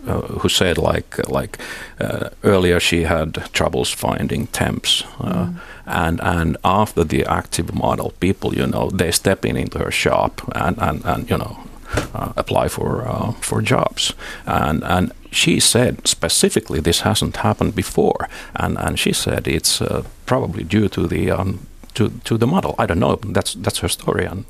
uh, 0.09 0.21
who 0.41 0.49
said 0.49 0.79
like 0.79 1.19
like 1.29 1.59
uh, 2.01 2.29
earlier 2.43 2.81
she 2.81 3.05
had 3.05 3.35
troubles 3.53 3.91
finding 3.95 4.47
temps. 4.53 5.05
Uh, 5.21 5.47
And 5.87 6.21
and 6.23 6.57
after 6.63 7.05
the 7.07 7.27
active 7.27 7.75
model, 7.75 8.13
people 8.21 8.57
you 8.57 8.67
know 8.67 8.91
they 8.99 9.13
step 9.13 9.45
in 9.45 9.57
into 9.57 9.79
her 9.79 9.91
shop 9.93 10.41
and 10.55 10.79
and, 10.79 11.05
and 11.05 11.31
you 11.31 11.37
know 11.39 11.57
uh, 12.15 12.33
apply 12.37 12.69
for 12.69 13.05
uh, 13.07 13.33
for 13.41 13.63
jobs. 13.63 14.15
And 14.47 14.83
and 14.85 15.13
she 15.35 15.61
said 15.61 16.07
specifically 16.07 16.81
this 16.81 17.01
hasn't 17.01 17.37
happened 17.37 17.75
before. 17.75 18.29
And 18.55 18.79
and 18.79 18.99
she 18.99 19.13
said 19.13 19.47
it's 19.47 19.81
uh, 19.81 20.03
probably 20.27 20.65
due 20.65 20.89
to 20.89 21.07
the 21.07 21.31
um, 21.31 21.67
to 21.95 22.11
to 22.25 22.39
the 22.39 22.47
model. 22.47 22.75
I 22.79 22.87
don't 22.87 23.01
know. 23.01 23.17
That's 23.17 23.55
that's 23.55 23.79
her 23.81 23.89
story. 23.89 24.27
And 24.27 24.45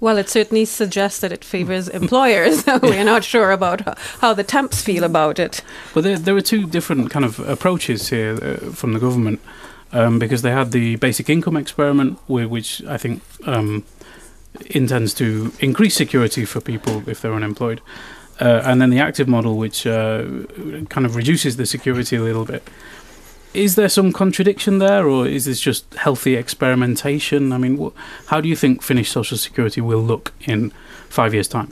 Well, 0.00 0.18
it 0.18 0.28
certainly 0.28 0.64
suggests 0.64 1.20
that 1.20 1.32
it 1.32 1.44
favours 1.44 1.88
employers. 1.88 2.64
We're 2.82 3.04
not 3.04 3.24
sure 3.24 3.52
about 3.52 3.98
how 4.20 4.34
the 4.34 4.44
temps 4.44 4.82
feel 4.82 5.04
about 5.04 5.38
it. 5.38 5.62
But 5.94 6.04
there, 6.04 6.18
there 6.18 6.36
are 6.36 6.42
two 6.42 6.66
different 6.66 7.10
kind 7.10 7.24
of 7.24 7.38
approaches 7.40 8.10
here 8.10 8.34
uh, 8.42 8.72
from 8.72 8.92
the 8.92 9.00
government 9.00 9.40
um, 9.92 10.18
because 10.18 10.42
they 10.42 10.52
had 10.52 10.70
the 10.70 10.96
basic 10.96 11.28
income 11.28 11.56
experiment, 11.56 12.18
which 12.26 12.82
I 12.84 12.98
think 12.98 13.22
um, 13.46 13.84
intends 14.66 15.14
to 15.14 15.52
increase 15.60 15.94
security 15.94 16.44
for 16.44 16.60
people 16.60 17.02
if 17.08 17.20
they're 17.20 17.34
unemployed, 17.34 17.80
uh, 18.40 18.62
and 18.64 18.80
then 18.80 18.90
the 18.90 19.00
active 19.00 19.28
model, 19.28 19.56
which 19.56 19.86
uh, 19.86 20.24
kind 20.88 21.06
of 21.06 21.16
reduces 21.16 21.56
the 21.56 21.66
security 21.66 22.16
a 22.16 22.22
little 22.22 22.44
bit. 22.44 22.68
Is 23.52 23.76
there 23.76 23.88
some 23.88 24.12
contradiction 24.12 24.78
there, 24.78 25.08
or 25.08 25.28
is 25.28 25.44
this 25.44 25.60
just 25.60 25.94
healthy 25.94 26.34
experimentation? 26.34 27.52
I 27.52 27.58
mean, 27.58 27.78
wh- 27.78 27.92
how 28.26 28.40
do 28.40 28.48
you 28.48 28.56
think 28.56 28.82
Finnish 28.82 29.10
social 29.10 29.38
security 29.38 29.80
will 29.80 30.02
look 30.02 30.32
in 30.40 30.72
five 31.08 31.32
years' 31.32 31.48
time? 31.48 31.68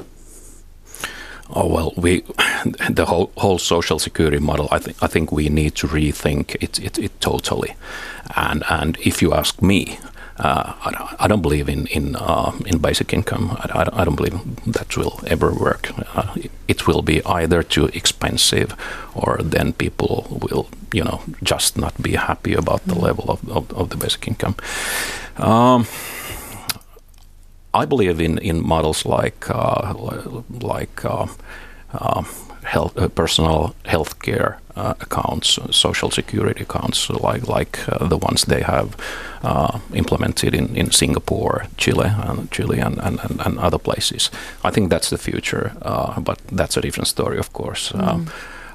Oh 1.55 1.67
well, 1.67 1.93
we 1.97 2.21
the 2.91 3.05
whole 3.07 3.33
whole 3.37 3.59
social 3.59 3.99
security 3.99 4.39
model. 4.39 4.69
I 4.71 4.79
think 4.79 4.97
I 5.03 5.07
think 5.07 5.33
we 5.33 5.49
need 5.49 5.75
to 5.77 5.89
rethink 5.89 6.57
it 6.63 6.79
it, 6.79 6.99
it 6.99 7.21
totally. 7.21 7.75
And 8.37 8.63
and 8.71 8.97
if 9.01 9.21
you 9.21 9.35
ask 9.35 9.61
me, 9.61 9.99
uh, 10.39 10.73
I, 10.85 10.91
don't- 10.91 11.15
I 11.25 11.29
don't 11.29 11.43
believe 11.43 11.69
in 11.69 11.87
in 11.89 12.17
uh, 12.17 12.53
in 12.67 12.79
basic 12.79 13.13
income. 13.13 13.51
I, 13.59 13.81
I 13.81 13.85
don't- 13.85 13.95
I 14.01 14.05
don't 14.05 14.17
believe 14.17 14.39
that 14.73 14.97
will 14.97 15.21
ever 15.27 15.53
work. 15.53 15.91
Uh, 16.17 16.33
it, 16.37 16.51
it 16.69 16.87
will 16.87 17.03
be 17.03 17.21
either 17.25 17.63
too 17.63 17.87
expensive, 17.95 18.75
or 19.15 19.39
then 19.43 19.73
people 19.73 20.27
will 20.51 20.67
you 20.93 21.05
know 21.05 21.21
just 21.43 21.77
not 21.77 21.93
be 22.03 22.17
happy 22.17 22.55
about 22.55 22.81
the 22.87 22.95
level 22.99 23.25
of, 23.31 23.41
of, 23.49 23.71
of 23.73 23.89
the 23.91 23.97
basic 23.97 24.27
income. 24.29 24.55
Um, 25.37 25.87
I 27.75 27.87
believe 27.87 28.21
in, 28.21 28.39
in 28.39 28.67
models 28.67 29.05
like 29.07 29.47
uh, 29.51 29.95
like 30.63 31.05
uh, 31.05 31.27
um, 31.99 32.27
health, 32.65 32.97
uh, 32.99 33.09
personal 33.09 33.75
health 33.87 34.19
care 34.21 34.59
uh, 34.77 34.95
accounts, 35.01 35.59
social 35.71 36.11
security 36.11 36.63
accounts, 36.63 37.11
like 37.11 37.47
like 37.49 37.79
uh, 37.89 38.09
the 38.09 38.19
ones 38.19 38.45
they 38.45 38.63
have 38.63 38.97
uh, 39.43 39.79
implemented 39.95 40.55
in, 40.55 40.77
in 40.77 40.91
Singapore, 40.91 41.67
Chile, 41.77 42.09
and 42.09 42.51
Chile, 42.51 42.79
and, 42.81 42.99
and, 42.99 43.21
and, 43.41 43.59
other 43.59 43.79
places. 43.79 44.31
I 44.65 44.71
think 44.71 44.91
that's 44.91 45.11
the 45.11 45.19
future, 45.19 45.73
uh, 45.83 46.21
but 46.21 46.39
that's 46.57 46.77
a 46.77 46.81
different 46.81 47.09
story, 47.09 47.39
of 47.39 47.53
course. 47.53 47.93
Um, 47.95 48.27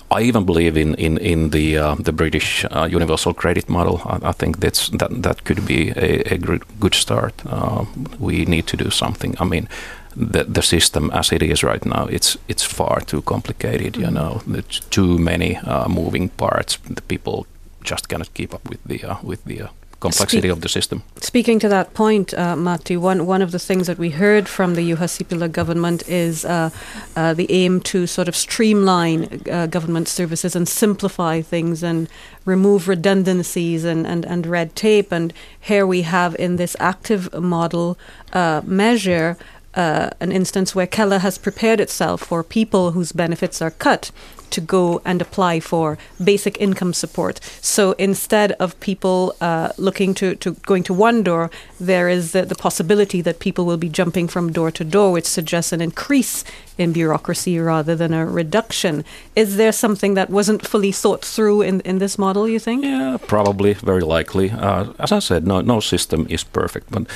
I 0.10 0.22
even 0.22 0.46
believe 0.46 0.77
in 0.77 0.96
in 0.96 1.18
in 1.18 1.50
the 1.50 1.77
uh, 1.77 1.96
the 1.96 2.12
British 2.13 2.66
uh, 2.72 2.88
universal 2.96 3.34
credit 3.34 3.70
model. 3.70 4.01
I, 4.06 4.30
I 4.30 4.34
think 4.34 4.60
that's 4.60 4.89
that 4.89 5.24
that 5.24 5.44
could 5.44 5.66
be 5.66 5.89
a, 5.96 6.34
a 6.34 6.38
good 6.38 6.63
good 6.80 6.94
start. 6.94 7.34
Uh, 7.46 7.86
we 8.20 8.46
need 8.46 8.68
to 8.68 8.77
do 8.77 8.89
something. 8.89 9.36
I 9.39 9.46
mean, 9.46 9.68
the 10.17 10.43
the 10.43 10.62
system 10.62 11.12
as 11.13 11.31
it 11.31 11.41
is 11.41 11.63
right 11.63 11.86
now, 11.86 12.07
it's 12.09 12.38
it's 12.47 12.63
far 12.63 13.01
too 13.01 13.21
complicated. 13.21 13.97
You 13.97 14.12
know, 14.12 14.41
there's 14.47 14.81
too 14.89 15.17
many 15.17 15.57
uh, 15.57 15.88
moving 15.88 16.29
parts. 16.29 16.77
The 16.95 17.01
people 17.01 17.45
just 17.83 18.07
cannot 18.09 18.33
keep 18.33 18.53
up 18.53 18.69
with 18.69 18.79
the 18.86 19.03
uh, 19.03 19.15
with 19.24 19.43
the 19.45 19.62
uh, 19.62 19.67
complexity 20.00 20.41
Speak- 20.41 20.51
of 20.51 20.62
the 20.62 20.69
system. 20.69 21.03
Speaking 21.21 21.59
to 21.59 21.69
that 21.69 21.93
point, 21.93 22.33
uh, 22.33 22.55
Matti, 22.55 22.97
one, 22.97 23.25
one 23.25 23.41
of 23.41 23.51
the 23.51 23.59
things 23.59 23.88
that 23.88 23.97
we 23.97 24.09
heard 24.12 24.47
from 24.47 24.75
the 24.75 24.91
Juha 24.91 25.07
Sipilä 25.07 25.51
government 25.51 26.07
is 26.07 26.45
uh, 26.45 26.69
uh, 27.15 27.33
the 27.33 27.47
aim 27.50 27.79
to 27.81 28.07
sort 28.07 28.27
of 28.27 28.36
streamline 28.36 29.41
uh, 29.51 29.67
government 29.67 30.07
services 30.07 30.55
and 30.55 30.67
simplify 30.67 31.41
things 31.41 31.83
and 31.83 32.07
remove 32.45 32.88
redundancies 32.88 33.83
and, 33.83 34.05
and, 34.07 34.25
and 34.25 34.45
red 34.45 34.75
tape. 34.75 35.12
And 35.12 35.33
here 35.59 35.86
we 35.86 36.03
have 36.03 36.36
in 36.39 36.57
this 36.57 36.75
active 36.79 37.33
model 37.33 37.97
uh, 38.33 38.62
measure 38.65 39.36
uh, 39.77 40.10
an 40.19 40.31
instance 40.31 40.74
where 40.75 40.88
Kela 40.88 41.19
has 41.19 41.38
prepared 41.38 41.79
itself 41.79 42.22
for 42.22 42.43
people 42.43 42.91
whose 42.91 43.12
benefits 43.12 43.62
are 43.62 43.72
cut 43.72 44.12
to 44.50 44.62
go 44.62 45.01
and 45.05 45.22
apply 45.22 45.60
for 45.60 45.98
basic 46.24 46.60
income 46.60 46.93
support. 46.93 47.39
So 47.62 47.91
instead 47.93 48.53
of 48.53 48.79
people 48.79 49.36
uh, 49.41 49.69
looking 49.77 50.13
to, 50.15 50.36
to 50.36 50.53
going 50.65 50.84
to 50.84 50.93
one 50.93 51.22
door, 51.24 51.51
there 51.79 52.10
is 52.10 52.31
the, 52.31 52.43
the 52.46 52.55
possibility 52.55 53.22
that 53.22 53.39
people 53.39 53.65
will 53.65 53.77
be 53.77 53.89
jumping 53.89 54.27
from 54.27 54.51
door 54.51 54.72
to 54.72 54.84
door, 54.84 55.12
which 55.12 55.25
suggests 55.25 55.72
an 55.74 55.81
increase 55.81 56.43
in 56.77 56.93
bureaucracy 56.93 57.60
rather 57.60 57.96
than 57.96 58.13
a 58.13 58.25
reduction. 58.25 59.03
Is 59.36 59.57
there 59.57 59.72
something 59.72 60.13
that 60.13 60.29
wasn't 60.29 60.65
fully 60.65 60.91
thought 60.91 61.25
through 61.25 61.62
in, 61.62 61.81
in 61.81 62.00
this 62.00 62.17
model, 62.17 62.48
you 62.48 62.60
think? 62.60 62.84
Yeah, 62.84 63.17
probably, 63.27 63.74
very 63.74 64.01
likely. 64.01 64.51
Uh, 64.51 64.93
as 65.00 65.12
I 65.12 65.19
said, 65.19 65.46
no, 65.46 65.62
no 65.62 65.79
system 65.79 66.25
is 66.29 66.43
perfect, 66.43 66.91
but 66.91 67.07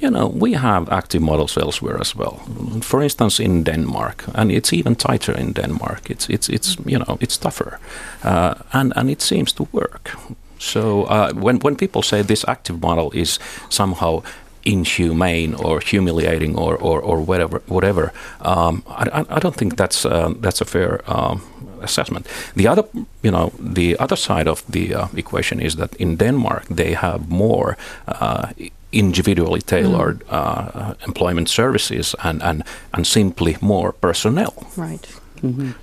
you 0.00 0.10
know 0.10 0.26
we 0.40 0.52
have 0.56 0.88
active 0.90 1.22
models 1.24 1.56
elsewhere 1.56 2.00
as 2.00 2.16
well. 2.16 2.34
For 2.82 3.02
instance, 3.02 3.42
in 3.42 3.64
Denmark, 3.64 4.24
and 4.34 4.50
it's 4.52 4.72
even 4.72 4.94
tighter 4.96 5.32
in 5.40 5.52
Denmark. 5.52 6.10
It's 6.10 6.28
it's 6.30 6.48
it's 6.48 6.76
you 6.86 6.98
know 6.98 7.16
it's 7.20 7.38
tougher, 7.38 7.78
uh, 8.24 8.54
and 8.72 8.92
and 8.96 9.10
it 9.10 9.22
seems 9.22 9.52
to 9.52 9.66
work. 9.72 10.10
So 10.58 11.02
uh, 11.04 11.32
when 11.42 11.58
when 11.62 11.76
people 11.76 12.02
say 12.02 12.22
this 12.22 12.44
active 12.48 12.78
model 12.80 13.10
is 13.14 13.38
somehow 13.68 14.22
inhumane 14.64 15.54
or 15.54 15.80
humiliating 15.92 16.58
or 16.58 16.76
or, 16.76 17.00
or 17.00 17.20
whatever 17.26 17.60
whatever, 17.68 18.12
um, 18.40 18.82
I, 18.88 19.24
I- 19.36 19.38
don't 19.40 19.56
think 19.56 19.76
that's 19.76 20.04
uh, 20.04 20.32
that's 20.42 20.60
a 20.60 20.64
fair 20.64 21.00
um, 21.06 21.40
assessment. 21.82 22.26
The 22.56 22.68
other 22.70 22.82
you 23.22 23.30
know 23.30 23.50
the 23.74 23.96
other 24.04 24.16
side 24.16 24.50
of 24.50 24.62
the 24.72 24.94
uh, 24.94 25.06
equation 25.16 25.60
is 25.60 25.74
that 25.76 25.94
in 25.98 26.16
Denmark 26.16 26.62
they 26.76 26.94
have 26.94 27.18
more. 27.28 27.76
Uh, 28.08 28.48
individually 28.92 29.60
tailored 29.60 30.22
uh, 30.30 30.94
employment 31.06 31.48
services 31.48 32.14
and, 32.22 32.42
and 32.42 32.62
and 32.94 33.06
simply 33.06 33.56
more 33.60 33.92
personnel 33.92 34.66
Right. 34.76 35.06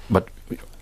but 0.10 0.30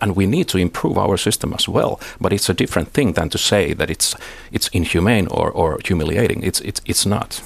and 0.02 0.16
we 0.18 0.26
need 0.26 0.48
to 0.50 0.58
improve 0.58 0.98
our 0.98 1.18
system 1.18 1.54
as 1.54 1.68
well. 1.70 2.00
But 2.20 2.34
it's 2.34 2.50
a 2.50 2.54
different 2.54 2.90
thing 2.94 3.14
than 3.14 3.30
to 3.30 3.38
say 3.38 3.74
that 3.74 3.90
it's 3.90 4.16
it's 4.52 4.68
inhumane 4.74 5.28
or, 5.28 5.50
or 5.52 5.80
humiliating. 5.86 6.44
It's 6.44 6.60
it's 6.62 6.82
it's 6.86 7.06
not. 7.06 7.42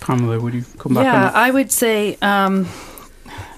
Pamela, 0.00 0.40
would 0.40 0.54
you 0.54 0.64
come 0.78 0.94
back 0.94 1.06
on 1.06 1.12
yeah, 1.12 1.30
that? 1.30 1.34
I 1.36 1.50
would 1.50 1.70
say 1.70 2.16
um, 2.22 2.66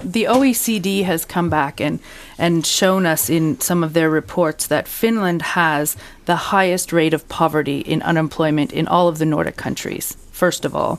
the 0.03 0.25
OECD 0.25 1.05
has 1.05 1.25
come 1.25 1.49
back 1.51 1.81
and 1.81 2.01
and 2.39 2.67
shown 2.67 3.07
us 3.07 3.31
in 3.31 3.61
some 3.61 3.85
of 3.87 3.93
their 3.93 4.11
reports 4.11 4.67
that 4.67 4.89
Finland 4.89 5.43
has 5.43 5.97
the 6.25 6.37
highest 6.37 6.93
rate 6.93 7.15
of 7.15 7.29
poverty 7.29 7.79
in 7.79 8.03
unemployment 8.03 8.73
in 8.73 8.89
all 8.89 9.09
of 9.09 9.19
the 9.19 9.27
Nordic 9.27 9.57
countries. 9.57 10.17
First 10.43 10.65
of 10.65 10.75
all, 10.75 10.99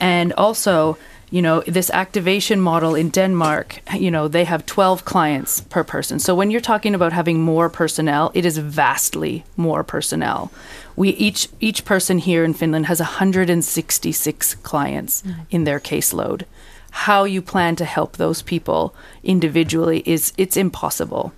and 0.00 0.32
also. 0.34 0.98
You 1.28 1.42
know, 1.42 1.60
this 1.66 1.90
activation 1.90 2.60
model 2.60 2.94
in 2.94 3.10
Denmark, 3.10 3.80
you 3.98 4.12
know, 4.12 4.28
they 4.28 4.44
have 4.44 4.64
12 4.64 5.04
clients 5.04 5.60
per 5.60 5.82
person. 5.82 6.20
So 6.20 6.36
when 6.36 6.52
you're 6.52 6.60
talking 6.60 6.94
about 6.94 7.12
having 7.12 7.40
more 7.40 7.68
personnel, 7.68 8.30
it 8.32 8.44
is 8.44 8.58
vastly 8.58 9.42
more 9.56 9.82
personnel. 9.82 10.52
We 10.94 11.08
each 11.08 11.48
each 11.58 11.84
person 11.84 12.18
here 12.18 12.44
in 12.44 12.54
Finland 12.54 12.86
has 12.86 13.00
166 13.00 14.54
clients 14.62 15.22
mm. 15.22 15.34
in 15.50 15.64
their 15.64 15.80
caseload. 15.80 16.44
How 16.90 17.24
you 17.26 17.42
plan 17.42 17.76
to 17.76 17.84
help 17.84 18.16
those 18.16 18.42
people 18.42 18.94
individually 19.24 20.02
is 20.04 20.32
it's 20.36 20.56
impossible. 20.56 21.32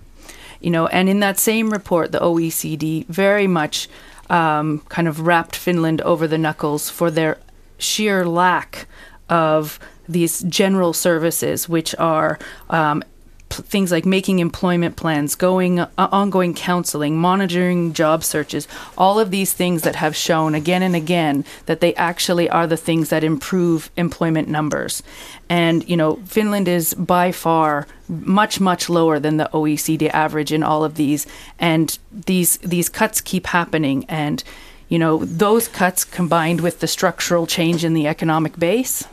You 0.61 0.69
know, 0.69 0.87
and 0.87 1.09
in 1.09 1.19
that 1.19 1.39
same 1.39 1.73
report 1.73 2.11
the 2.11 2.19
OECD 2.19 3.05
very 3.07 3.47
much 3.47 3.89
um, 4.29 4.79
kind 4.89 5.07
of 5.07 5.21
rapped 5.21 5.55
Finland 5.55 6.01
over 6.01 6.27
the 6.27 6.37
knuckles 6.37 6.89
for 6.89 7.09
their 7.11 7.37
sheer 7.77 8.25
lack 8.25 8.87
of 9.29 9.79
these 10.07 10.41
general 10.41 10.93
services, 10.93 11.69
which 11.69 11.95
are 11.95 12.39
um, 12.69 13.03
p- 13.49 13.63
things 13.63 13.91
like 13.91 14.05
making 14.05 14.39
employment 14.39 14.95
plans, 14.95 15.35
going 15.35 15.79
uh, 15.79 15.87
ongoing 15.97 16.53
counseling, 16.53 17.17
monitoring 17.17 17.93
job 17.93 18.23
searches, 18.23 18.67
all 18.97 19.19
of 19.19 19.31
these 19.31 19.53
things 19.53 19.81
that 19.83 19.95
have 19.95 20.15
shown 20.15 20.55
again 20.55 20.83
and 20.83 20.95
again 20.95 21.43
that 21.65 21.79
they 21.79 21.93
actually 21.95 22.49
are 22.49 22.67
the 22.67 22.77
things 22.77 23.09
that 23.09 23.23
improve 23.23 23.91
employment 23.97 24.47
numbers. 24.47 25.03
And 25.49 25.87
you 25.89 25.97
know, 25.97 26.15
Finland 26.25 26.67
is 26.67 26.93
by 26.93 27.31
far 27.31 27.87
much 28.07 28.59
much 28.59 28.89
lower 28.89 29.19
than 29.19 29.37
the 29.37 29.49
OECD 29.53 30.09
average 30.09 30.51
in 30.51 30.63
all 30.63 30.83
of 30.83 30.95
these, 30.95 31.27
and 31.59 31.97
these 32.11 32.57
these 32.57 32.89
cuts 32.89 33.21
keep 33.21 33.47
happening 33.47 34.05
and. 34.07 34.43
You 34.91 34.97
know, 34.97 35.23
those 35.23 35.67
cuts 35.67 36.03
combined 36.03 36.61
with 36.61 36.79
the 36.79 36.87
structural 36.87 37.45
change 37.45 37.85
in 37.85 37.93
the 37.93 38.07
economic 38.07 38.57
base 38.57 39.05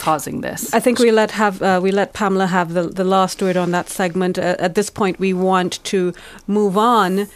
causing 0.00 0.40
this. 0.40 0.74
I 0.74 0.80
think 0.80 0.98
we 0.98 1.12
let 1.12 1.30
have 1.32 1.62
uh, 1.62 1.78
we 1.82 1.92
let 1.92 2.12
Pamela 2.12 2.46
have 2.46 2.72
the, 2.72 2.84
the 2.84 3.04
last 3.04 3.42
word 3.42 3.56
on 3.56 3.70
that 3.70 3.88
segment. 3.88 4.38
Uh, 4.38 4.56
at 4.58 4.74
this 4.74 4.90
point, 4.90 5.20
we 5.20 5.32
want 5.32 5.84
to 5.84 6.12
move 6.46 6.76
on. 6.76 7.28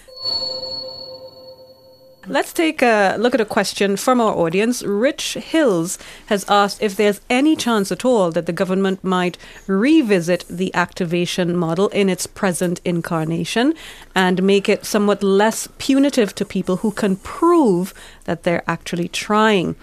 Let's 2.27 2.55
take 2.55 2.81
a 2.81 3.17
look 3.19 3.35
at 3.35 3.41
a 3.43 3.45
question 3.45 3.99
from 3.99 4.19
our 4.19 4.33
audience. 4.33 4.83
Rich 4.83 5.35
Hills 5.35 5.99
has 6.27 6.47
asked 6.49 6.83
if 6.83 6.97
there's 6.97 7.21
any 7.29 7.55
chance 7.55 7.93
at 7.93 8.03
all 8.03 8.31
that 8.31 8.47
the 8.47 8.53
government 8.53 9.05
might 9.05 9.37
revisit 9.67 10.47
the 10.49 10.75
activation 10.75 11.55
model 11.55 11.89
in 11.89 12.09
its 12.09 12.27
present 12.27 12.81
incarnation 12.83 13.75
and 14.15 14.43
make 14.43 14.71
it 14.71 14.87
somewhat 14.87 15.23
less 15.23 15.69
punitive 15.77 16.35
to 16.37 16.47
people 16.47 16.77
who 16.77 16.93
can 16.93 17.17
prove 17.17 17.93
that 18.25 18.43
they're 18.45 18.65
actually 18.67 19.09
trying. 19.09 19.77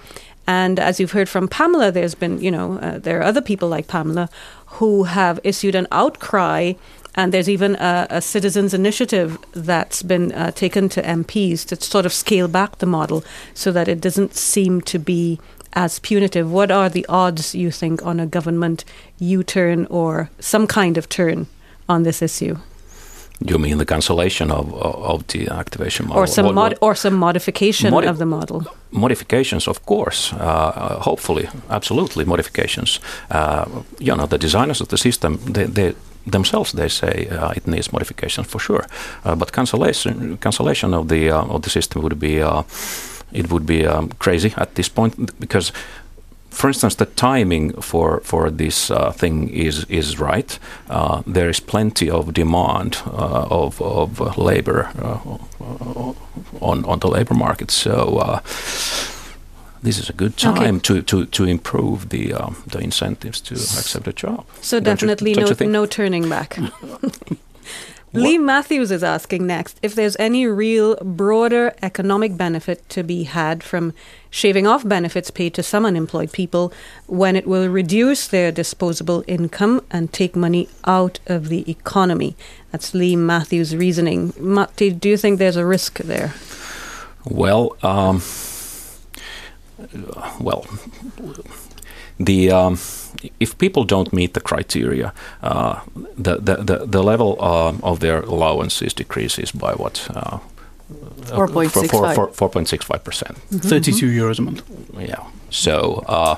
And 0.52 0.82
as 0.82 1.00
you've 1.00 1.14
heard 1.14 1.30
from 1.30 1.48
Pamela, 1.48 1.94
there's 1.94 2.14
been, 2.14 2.42
you 2.42 2.52
know, 2.52 2.78
uh, 2.80 2.98
there 2.98 3.20
are 3.20 3.24
other 3.24 3.40
people 3.40 3.70
like 3.70 3.88
Pamela 3.88 4.30
who 4.78 5.04
have 5.04 5.40
issued 5.46 5.76
an 5.76 5.88
outcry. 5.94 6.74
And 7.16 7.34
there's 7.34 7.48
even 7.48 7.76
a, 7.76 8.06
a 8.10 8.22
citizens' 8.22 8.74
initiative 8.74 9.38
that's 9.54 10.04
been 10.04 10.34
uh, 10.34 10.52
taken 10.52 10.90
to 10.90 11.02
MPs 11.02 11.66
to 11.68 11.82
sort 11.82 12.06
of 12.06 12.12
scale 12.12 12.50
back 12.50 12.80
the 12.80 12.86
model 12.86 13.24
so 13.54 13.72
that 13.72 13.88
it 13.88 14.02
doesn't 14.02 14.36
seem 14.36 14.82
to 14.82 15.00
be 15.00 15.40
as 15.72 16.00
punitive. 16.00 16.52
What 16.52 16.70
are 16.70 16.90
the 16.90 17.06
odds, 17.08 17.56
you 17.56 17.72
think, 17.72 18.06
on 18.06 18.20
a 18.20 18.28
government 18.28 18.84
U 19.20 19.44
turn 19.44 19.86
or 19.86 20.30
some 20.42 20.68
kind 20.68 20.98
of 20.98 21.08
turn 21.08 21.48
on 21.88 22.04
this 22.04 22.22
issue? 22.22 22.58
You 23.50 23.58
mean 23.58 23.78
the 23.78 23.86
cancellation 23.86 24.52
of 24.52 24.74
of 24.74 25.24
the 25.28 25.48
activation 25.50 26.08
model, 26.08 26.22
or 26.24 26.28
some 26.28 26.54
mod- 26.54 26.78
or 26.80 26.96
some 26.96 27.16
modification 27.16 27.92
Modi- 27.92 28.08
of 28.10 28.18
the 28.18 28.26
model? 28.26 28.64
modifications, 28.92 29.68
of 29.68 29.80
course, 29.86 30.34
uh, 30.34 30.38
uh, 30.38 31.00
hopefully, 31.04 31.48
absolutely 31.70 32.26
modifications. 32.26 33.00
Uh, 33.32 33.66
you 34.00 34.16
know, 34.16 34.28
the 34.28 34.38
designers 34.38 34.82
of 34.82 34.88
the 34.88 34.98
system, 34.98 35.38
they, 35.54 35.66
they 35.66 35.94
themselves 36.32 36.72
they 36.72 36.90
say 36.90 37.28
uh, 37.32 37.56
it 37.56 37.66
needs 37.66 37.92
modifications 37.92 38.48
for 38.48 38.60
sure. 38.60 38.86
Uh, 39.26 39.36
but 39.36 39.52
cancellation 39.52 40.38
cancellation 40.38 40.94
of 40.94 41.08
the 41.08 41.32
uh, 41.32 41.56
of 41.56 41.62
the 41.62 41.70
system 41.70 42.02
would 42.02 42.20
be 42.20 42.44
uh, 42.44 42.62
it 43.32 43.50
would 43.50 43.66
be 43.66 43.88
um, 43.88 44.10
crazy 44.20 44.54
at 44.58 44.74
this 44.76 44.90
point 44.90 45.40
because. 45.40 45.74
For 46.52 46.68
instance, 46.68 46.96
the 46.96 47.06
timing 47.06 47.82
for 47.82 48.20
for 48.24 48.52
this 48.52 48.92
uh, 48.92 49.12
thing 49.12 49.50
is 49.50 49.86
is 49.90 50.20
right. 50.20 50.60
Uh, 50.90 51.22
there 51.34 51.50
is 51.50 51.60
plenty 51.62 52.10
of 52.10 52.34
demand 52.34 52.98
uh, 53.06 53.48
of 53.50 53.82
of 53.82 54.38
labor 54.38 54.90
uh, 55.02 55.18
on 56.60 56.86
on 56.86 57.00
the 57.00 57.08
labor 57.08 57.34
market. 57.36 57.72
So 57.72 58.18
uh, 58.18 58.40
this 59.84 59.98
is 59.98 60.10
a 60.10 60.14
good 60.14 60.34
Okay. 60.46 60.64
time 60.66 60.80
to, 60.80 61.02
to, 61.02 61.26
to 61.26 61.44
improve 61.46 62.10
the 62.10 62.34
um, 62.34 62.56
the 62.72 62.80
incentives 62.80 63.42
to 63.42 63.54
accept 63.56 64.08
a 64.08 64.14
job. 64.14 64.44
So 64.62 64.78
Don't 64.80 64.84
definitely 64.84 65.34
don't 65.34 65.60
no 65.62 65.68
no 65.82 65.86
turning 65.88 66.30
back. 66.30 66.58
Lee 68.14 68.38
Matthews 68.38 68.92
is 68.92 69.06
asking 69.06 69.48
next 69.48 69.80
if 69.82 69.96
there's 69.96 70.18
any 70.20 70.46
real 70.46 70.98
broader 70.98 71.74
economic 71.82 72.36
benefit 72.36 72.88
to 72.90 73.04
be 73.04 73.24
had 73.24 73.64
from 73.64 73.94
shaving 74.30 74.68
off 74.68 74.86
benefits 74.86 75.32
paid 75.32 75.54
to 75.54 75.64
some 75.64 75.86
unemployed 75.86 76.34
people 76.34 76.74
when 77.08 77.38
it 77.38 77.48
will 77.48 77.70
reduce 77.70 78.28
their 78.28 78.52
disposable 78.52 79.24
income 79.28 79.82
and 79.90 80.12
take 80.12 80.36
money 80.36 80.68
out 80.84 81.22
of 81.28 81.48
the 81.48 81.70
economy. 81.72 82.36
That's 82.72 82.94
Lee 82.94 83.16
Matthews' 83.16 83.74
reasoning. 83.74 84.34
Matti, 84.38 84.90
do 84.90 85.08
you 85.08 85.16
think 85.16 85.40
there's 85.40 85.56
a 85.56 85.66
risk 85.66 86.00
there? 86.00 86.34
Well, 87.24 87.78
um, 87.82 88.22
well, 90.42 90.66
the 92.20 92.52
um, 92.52 92.78
if 93.40 93.58
people 93.58 93.84
don't 93.84 94.12
meet 94.14 94.34
the 94.34 94.42
criteria, 94.42 95.14
uh, 95.44 95.80
the, 96.24 96.36
the 96.38 96.56
the 96.64 96.86
the 96.86 97.04
level 97.04 97.38
uh, 97.40 97.74
of 97.84 98.00
their 98.00 98.22
allowances 98.24 98.94
decreases 98.94 99.52
by 99.52 99.74
what. 99.74 100.08
Uh, 100.16 100.38
4.65. 101.32 102.36
4.65 102.36 103.04
percent. 103.04 103.38
32 103.50 104.08
euros 104.08 104.40
a 104.40 104.42
month. 104.42 104.62
Yeah. 105.00 105.24
So 105.50 106.04
uh, 106.08 106.36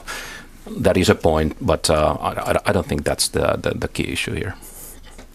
that 0.83 0.97
is 0.97 1.09
a 1.09 1.15
point, 1.15 1.55
but 1.59 1.89
uh, 1.89 2.17
I, 2.21 2.51
I- 2.51 2.69
I 2.69 2.71
don't 2.73 2.85
think 2.87 3.03
that's 3.03 3.29
the, 3.29 3.57
the, 3.61 3.71
the 3.71 3.87
key 3.87 4.11
issue 4.11 4.33
here. 4.35 4.53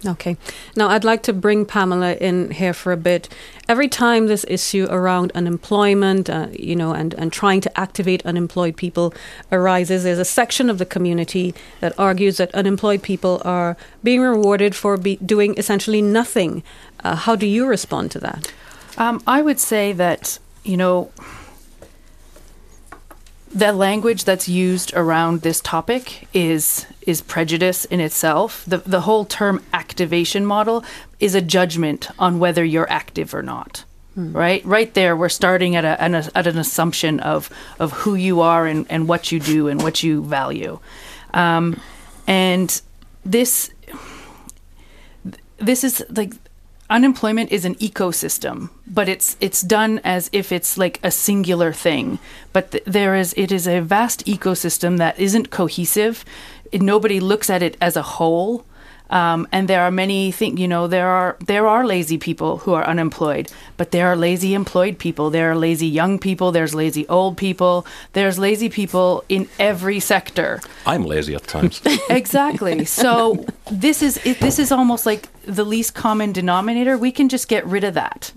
Okay. 0.06 0.36
Now, 0.76 0.88
I'd 0.88 1.02
like 1.02 1.24
to 1.24 1.32
bring 1.32 1.66
Pamela 1.66 2.14
in 2.14 2.52
here 2.52 2.72
for 2.72 2.92
a 2.92 2.96
bit. 2.96 3.28
Every 3.68 3.88
time 3.88 4.28
this 4.28 4.44
issue 4.48 4.86
around 4.88 5.32
unemployment, 5.34 6.30
uh, 6.30 6.46
you 6.52 6.76
know, 6.76 6.92
and, 6.92 7.14
and 7.14 7.32
trying 7.32 7.60
to 7.62 7.80
activate 7.80 8.24
unemployed 8.24 8.76
people 8.76 9.12
arises, 9.50 10.04
there's 10.04 10.20
a 10.20 10.24
section 10.24 10.70
of 10.70 10.78
the 10.78 10.86
community 10.86 11.52
that 11.80 11.98
argues 11.98 12.36
that 12.36 12.54
unemployed 12.54 13.02
people 13.02 13.42
are 13.44 13.76
being 14.04 14.20
rewarded 14.20 14.76
for 14.76 14.96
be 14.96 15.16
doing 15.16 15.58
essentially 15.58 16.00
nothing. 16.00 16.62
Uh, 17.02 17.16
how 17.16 17.34
do 17.34 17.46
you 17.46 17.66
respond 17.66 18.12
to 18.12 18.20
that? 18.20 18.52
Um, 18.98 19.20
I 19.26 19.42
would 19.42 19.58
say 19.58 19.92
that, 19.94 20.38
you 20.62 20.76
know, 20.76 21.10
the 23.52 23.72
language 23.72 24.24
that's 24.24 24.48
used 24.48 24.92
around 24.94 25.42
this 25.42 25.60
topic 25.60 26.28
is 26.34 26.86
is 27.02 27.22
prejudice 27.22 27.84
in 27.86 28.00
itself. 28.00 28.64
The 28.66 28.78
the 28.78 29.02
whole 29.02 29.24
term 29.24 29.62
activation 29.72 30.44
model 30.44 30.84
is 31.20 31.34
a 31.34 31.40
judgment 31.40 32.08
on 32.18 32.38
whether 32.38 32.64
you're 32.64 32.90
active 32.90 33.34
or 33.34 33.42
not. 33.42 33.84
Right, 34.16 34.64
right 34.64 34.92
there, 34.94 35.14
we're 35.14 35.28
starting 35.28 35.76
at 35.76 35.84
a, 35.84 36.02
an 36.02 36.16
at 36.16 36.46
an 36.48 36.58
assumption 36.58 37.20
of 37.20 37.50
of 37.78 37.92
who 37.92 38.16
you 38.16 38.40
are 38.40 38.66
and, 38.66 38.84
and 38.90 39.06
what 39.06 39.30
you 39.30 39.38
do 39.38 39.68
and 39.68 39.80
what 39.80 40.02
you 40.02 40.24
value, 40.24 40.80
um, 41.34 41.80
and 42.26 42.82
this 43.24 43.70
this 45.58 45.84
is 45.84 46.04
like 46.10 46.34
unemployment 46.90 47.52
is 47.52 47.64
an 47.64 47.74
ecosystem 47.76 48.70
but 48.90 49.08
it's 49.08 49.36
it's 49.40 49.60
done 49.60 50.00
as 50.04 50.30
if 50.32 50.50
it's 50.50 50.78
like 50.78 50.98
a 51.02 51.10
singular 51.10 51.72
thing. 51.72 52.18
But 52.52 52.72
th- 52.72 52.84
there 52.84 53.14
is 53.14 53.34
it 53.36 53.52
is 53.52 53.68
a 53.68 53.80
vast 53.80 54.24
ecosystem 54.26 54.98
that 54.98 55.18
isn't 55.18 55.50
cohesive. 55.50 56.24
It, 56.72 56.82
nobody 56.82 57.20
looks 57.20 57.50
at 57.50 57.62
it 57.62 57.76
as 57.80 57.96
a 57.96 58.02
whole 58.02 58.64
um, 59.10 59.46
and 59.52 59.68
there 59.68 59.82
are 59.82 59.90
many 59.90 60.30
things 60.32 60.58
you 60.60 60.68
know 60.68 60.86
there 60.86 61.08
are 61.08 61.36
there 61.46 61.66
are 61.66 61.86
lazy 61.86 62.18
people 62.18 62.58
who 62.58 62.72
are 62.74 62.86
unemployed 62.86 63.50
but 63.76 63.90
there 63.90 64.06
are 64.08 64.16
lazy 64.16 64.54
employed 64.54 64.98
people 64.98 65.30
there 65.30 65.50
are 65.50 65.56
lazy 65.56 65.86
young 65.86 66.18
people 66.18 66.52
there's 66.52 66.74
lazy 66.74 67.06
old 67.08 67.36
people 67.36 67.86
there's 68.12 68.38
lazy 68.38 68.68
people 68.68 69.24
in 69.28 69.48
every 69.58 70.00
sector 70.00 70.60
I'm 70.86 71.04
lazy 71.04 71.34
at 71.34 71.46
times. 71.46 71.82
exactly. 72.10 72.84
So 72.86 73.44
this 73.70 74.02
is 74.02 74.18
it, 74.24 74.40
this 74.40 74.58
is 74.58 74.72
almost 74.72 75.04
like 75.04 75.28
the 75.42 75.64
least 75.64 75.94
common 75.94 76.32
denominator. 76.32 76.96
We 76.96 77.12
can 77.12 77.28
just 77.28 77.48
get 77.48 77.64
rid 77.66 77.84
of 77.84 77.94
that, 77.94 78.32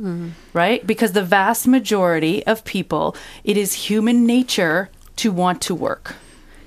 right? 0.54 0.86
Because 0.86 1.14
the 1.14 1.24
vast 1.24 1.68
majority 1.68 2.46
of 2.46 2.66
people, 2.66 3.16
it 3.44 3.56
is 3.58 3.74
human 3.88 4.26
nature 4.26 4.90
to 5.18 5.32
want 5.32 5.62
to 5.64 5.76
work, 5.76 6.16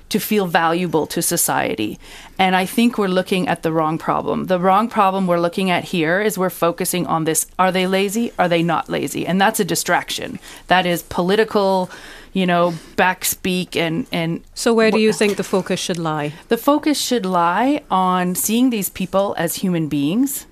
to 0.09 0.19
feel 0.19 0.45
valuable 0.47 1.07
to 1.07 1.21
society. 1.21 1.99
And 2.37 2.55
I 2.55 2.65
think 2.65 2.97
we're 2.97 3.07
looking 3.07 3.47
at 3.47 3.63
the 3.63 3.71
wrong 3.71 3.97
problem. 3.97 4.45
The 4.45 4.59
wrong 4.59 4.87
problem 4.89 5.25
we're 5.27 5.39
looking 5.39 5.69
at 5.71 5.85
here 5.85 6.21
is 6.21 6.37
we're 6.37 6.49
focusing 6.49 7.07
on 7.07 7.23
this: 7.25 7.47
are 7.57 7.71
they 7.71 7.87
lazy? 7.87 8.31
Are 8.37 8.47
they 8.47 8.63
not 8.63 8.89
lazy? 8.89 9.25
And 9.25 9.41
that's 9.41 9.59
a 9.59 9.65
distraction. 9.65 10.39
That 10.67 10.85
is 10.85 11.03
political. 11.03 11.89
You 12.33 12.45
know, 12.45 12.73
backspeak 12.97 13.77
and 13.77 14.07
and 14.11 14.43
So, 14.53 14.73
where 14.73 14.91
do 14.91 14.99
you 14.99 15.13
think 15.13 15.37
the 15.37 15.43
focus 15.43 15.79
should 15.79 15.97
lie? 15.97 16.33
the 16.49 16.57
focus 16.57 16.99
should 16.99 17.25
lie 17.25 17.81
on 17.89 18.35
seeing 18.35 18.71
these 18.71 18.89
people 18.89 19.33
as 19.37 19.55
human 19.55 19.87
beings 19.87 20.45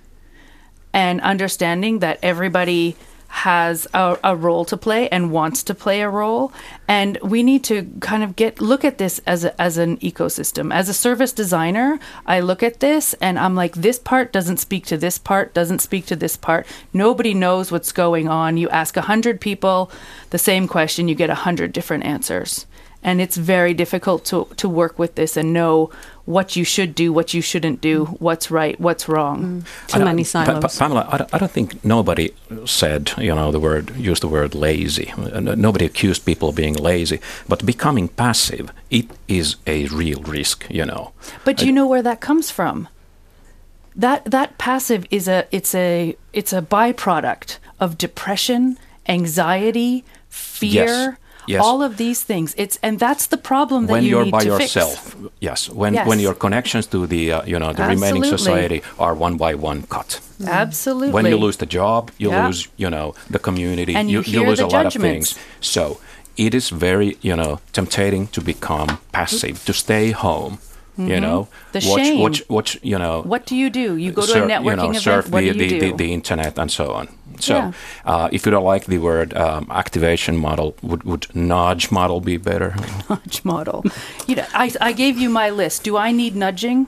and 0.93 1.19
understanding 1.21 1.99
that 1.99 2.19
everybody 2.23 2.95
has 3.33 3.87
a, 3.95 4.15
a 4.23 4.35
role 4.35 4.63
to 4.63 4.77
play 4.77 5.09
and 5.09 5.31
wants 5.31 5.63
to 5.63 5.73
play 5.73 6.01
a 6.01 6.09
role. 6.09 6.53
And 6.87 7.17
we 7.23 7.41
need 7.41 7.63
to 7.63 7.89
kind 7.99 8.23
of 8.23 8.35
get 8.35 8.61
look 8.61 8.85
at 8.85 8.99
this 8.99 9.19
as 9.25 9.43
a, 9.43 9.59
as 9.59 9.79
an 9.79 9.97
ecosystem. 9.97 10.71
As 10.71 10.87
a 10.87 10.93
service 10.93 11.33
designer 11.33 11.99
i 12.27 12.39
look 12.39 12.61
at 12.61 12.79
this 12.79 13.15
and 13.15 13.39
i'm 13.39 13.55
like 13.55 13.73
this 13.73 13.97
part 13.97 14.31
doesn't 14.31 14.57
speak 14.57 14.85
to 14.85 14.97
this 14.97 15.17
part 15.17 15.53
doesn't 15.53 15.79
speak 15.79 16.05
to 16.05 16.15
this 16.15 16.37
part. 16.37 16.67
Nobody 16.93 17.33
knows 17.33 17.71
what's 17.71 17.91
going 17.91 18.27
on. 18.27 18.57
You 18.57 18.69
ask 18.69 18.95
a 18.95 18.99
100 18.99 19.41
people 19.41 19.89
the 20.29 20.37
same 20.37 20.67
question 20.67 21.07
you 21.07 21.15
get 21.15 21.31
a 21.31 21.33
100 21.33 21.73
different 21.73 22.05
answers. 22.05 22.67
And 23.01 23.19
it's 23.19 23.35
very 23.35 23.73
difficult 23.73 24.23
to, 24.25 24.47
to 24.57 24.69
work 24.69 24.97
with 24.97 25.15
this 25.15 25.35
and 25.35 25.51
know 25.51 25.89
what 26.25 26.55
you 26.55 26.63
should 26.63 26.95
do, 26.95 27.11
what 27.11 27.33
you 27.33 27.41
shouldn't 27.41 27.81
do, 27.81 28.05
mm. 28.05 28.21
what's 28.21 28.49
right, 28.49 28.79
what's 28.79 29.09
wrong. 29.09 29.43
Mm. 29.43 29.87
Too 29.87 29.95
I 29.95 29.97
don't- 29.99 30.05
many 30.05 30.23
Pa- 30.23 30.45
Pa- 30.45 30.67
silos. 30.67 30.77
Pamela, 30.77 31.07
I 31.11 31.17
don't, 31.17 31.33
I 31.33 31.37
don't 31.37 31.51
think 31.51 31.83
nobody 31.83 32.31
said, 32.65 33.11
you 33.17 33.35
know, 33.35 33.51
the 33.51 33.59
word, 33.59 33.93
used 33.97 34.23
the 34.23 34.29
word 34.29 34.55
lazy. 34.55 35.13
Nobody 35.17 35.85
accused 35.85 36.25
people 36.25 36.49
of 36.49 36.55
being 36.55 36.75
lazy. 36.75 37.19
But 37.49 37.65
becoming 37.65 38.07
passive, 38.07 38.71
it 38.89 39.07
is 39.27 39.57
a 39.67 39.87
real 39.87 40.21
risk, 40.21 40.65
you 40.69 40.85
know. 40.85 41.11
But 41.43 41.57
do 41.57 41.65
you 41.65 41.73
know 41.73 41.87
where 41.87 42.01
that 42.03 42.21
comes 42.21 42.49
from? 42.51 42.87
That 43.95 44.25
that 44.25 44.57
passive 44.57 45.05
is 45.11 45.27
a 45.27 45.45
it's 45.51 45.75
a 45.75 46.15
it's 46.31 46.51
a 46.53 46.61
byproduct 46.63 47.57
of 47.79 47.95
depression, 47.97 48.77
anxiety, 49.07 50.03
fear, 50.29 50.85
Yes. 50.85 51.17
All 51.61 51.81
of 51.83 51.97
these 51.97 52.23
things. 52.25 52.53
It's 52.57 52.77
and 52.81 52.99
that's 52.99 53.27
the 53.27 53.37
problem 53.37 53.85
that 53.87 53.93
when 53.93 54.03
you 54.03 54.09
you're 54.09 54.25
need 54.25 54.31
by 54.31 54.43
to 54.43 54.47
yourself, 54.47 55.13
fix. 55.13 55.15
yes. 55.39 55.69
When 55.69 55.93
Yes. 55.93 56.07
when 56.07 56.19
your 56.19 56.33
connections 56.35 56.87
to 56.87 57.07
the, 57.07 57.31
uh, 57.31 57.41
you 57.45 57.57
know, 57.59 57.73
the 57.73 57.83
remaining 57.83 58.23
society 58.23 58.81
are 58.97 59.13
one 59.15 59.37
by 59.37 59.53
one 59.55 59.83
cut. 59.89 60.19
Absolutely. 60.45 61.11
When 61.13 61.25
you 61.25 61.37
lose 61.37 61.57
the 61.57 61.65
job, 61.65 62.11
you 62.17 62.29
Yeah. 62.29 62.47
lose, 62.47 62.67
you 62.77 62.89
know, 62.89 63.13
the 63.29 63.39
community. 63.39 63.95
And 63.95 64.09
you 64.09 64.21
you, 64.21 64.39
hear 64.39 64.47
lose 64.49 64.59
the 64.59 64.65
a 64.65 64.67
lot 64.77 64.85
of 64.95 65.01
things. 65.01 65.35
So 65.61 65.99
it 66.37 66.53
is 66.53 66.69
very, 66.69 67.17
you 67.21 67.35
know, 67.35 67.59
tempting 67.73 68.27
to 68.31 68.41
become 68.41 68.97
passive, 69.11 69.63
to 69.65 69.73
stay 69.73 70.11
home. 70.11 70.57
You 70.95 71.19
know, 71.19 71.47
Mm-hmm. 71.47 71.71
The 71.71 71.89
watch, 71.89 72.05
shame. 72.05 72.19
watch, 72.19 72.39
watch. 72.49 72.77
You 72.83 72.99
know, 72.99 73.23
what 73.25 73.47
do 73.49 73.55
you 73.55 73.69
do? 73.71 73.97
You 73.97 74.11
go 74.11 74.21
to 74.21 74.27
sur- 74.27 74.43
a 74.43 74.47
networking 74.47 74.65
you 74.65 74.75
know, 74.75 74.89
event. 74.89 75.03
surf 75.03 75.29
what 75.29 75.41
the, 75.41 75.51
do 75.53 75.63
you 75.63 75.69
the, 75.69 75.79
do? 75.79 75.79
The, 75.91 75.97
the 76.03 76.13
internet 76.13 76.59
and 76.59 76.69
so 76.71 76.85
on. 76.93 77.07
So, 77.39 77.53
Yeah. 77.55 77.71
uh, 78.05 78.29
if 78.31 78.45
you 78.45 78.51
don't 78.51 78.73
like 78.73 78.85
the 78.85 78.97
word 78.97 79.33
um, 79.33 79.65
activation 79.69 80.37
model, 80.37 80.75
would 80.81 81.03
would 81.03 81.27
nudge 81.35 81.91
model 81.91 82.19
be 82.21 82.37
better? 82.37 82.75
nudge 83.09 83.43
model. 83.43 83.83
You 84.27 84.35
know, 84.35 84.45
I, 84.53 84.71
I 84.81 84.93
gave 84.93 85.17
you 85.21 85.29
my 85.29 85.49
list. 85.49 85.83
Do 85.83 85.97
I 85.97 86.11
need 86.11 86.35
nudging? 86.35 86.87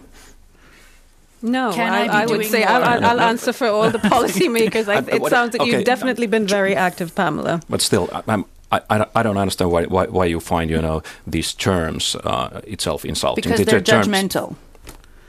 No, 1.42 1.72
Can 1.74 1.94
I, 1.94 2.02
I, 2.02 2.08
be 2.26 2.34
I 2.34 2.38
would 2.38 2.46
say 2.46 2.64
I'll. 2.64 2.84
I'll, 2.84 3.06
I'll 3.06 3.20
answer 3.22 3.54
for 3.54 3.68
all 3.68 3.92
the 3.92 4.00
policymakers. 4.10 4.88
I, 4.88 5.00
it 5.16 5.30
sounds 5.30 5.54
like 5.54 5.62
okay. 5.62 5.72
you've 5.72 5.86
definitely 5.86 6.28
been 6.28 6.48
very 6.48 6.76
active, 6.76 7.14
Pamela. 7.14 7.60
But 7.70 7.82
still, 7.82 8.10
I- 8.12 8.24
I'm, 8.28 8.46
I, 8.72 9.06
I 9.16 9.24
don't- 9.24 9.38
understand 9.38 9.70
why, 9.72 9.86
why, 9.86 10.08
why 10.08 10.26
you 10.26 10.40
find 10.40 10.70
you 10.72 10.82
know 10.82 11.02
these 11.28 11.54
terms 11.54 12.16
uh, 12.24 12.62
itself 12.64 13.06
insulting. 13.06 13.44
Because 13.44 13.60
The- 13.60 13.66
the 13.66 13.72
they're 13.72 13.82
terms- 13.82 14.08
judgmental. 14.08 14.56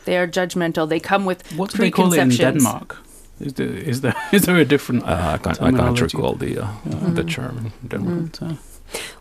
They 0.05 0.17
are 0.17 0.29
judgmental. 0.29 0.89
They 0.89 1.01
come 1.01 1.25
with 1.27 1.43
What 1.57 1.71
do 1.73 1.79
they 1.79 1.91
call 1.91 2.13
it 2.13 2.19
in 2.19 2.29
preconceptions. 2.31 2.65
Denmark? 2.65 2.97
Is 3.41 3.53
there, 3.55 3.69
is 3.69 4.01
there 4.01 4.15
is 4.33 4.43
there 4.43 4.57
a 4.57 4.65
different? 4.65 5.05
Uh, 5.05 5.35
I, 5.35 5.39
can't, 5.39 5.63
I 5.63 5.71
can't 5.73 6.01
recall 6.01 6.35
the 6.35 6.59
uh, 6.65 6.69
the 7.15 7.25
term. 7.25 7.73
in 7.83 7.89
Denmark. 7.89 8.31
But, 8.41 8.43
uh, 8.43 8.55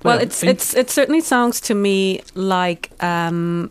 Well, 0.04 0.20
it's 0.22 0.44
in- 0.44 0.50
it's 0.50 0.74
it 0.76 0.90
certainly 0.90 1.22
sounds 1.22 1.60
to 1.62 1.74
me 1.74 2.22
like 2.36 2.90
um, 3.04 3.70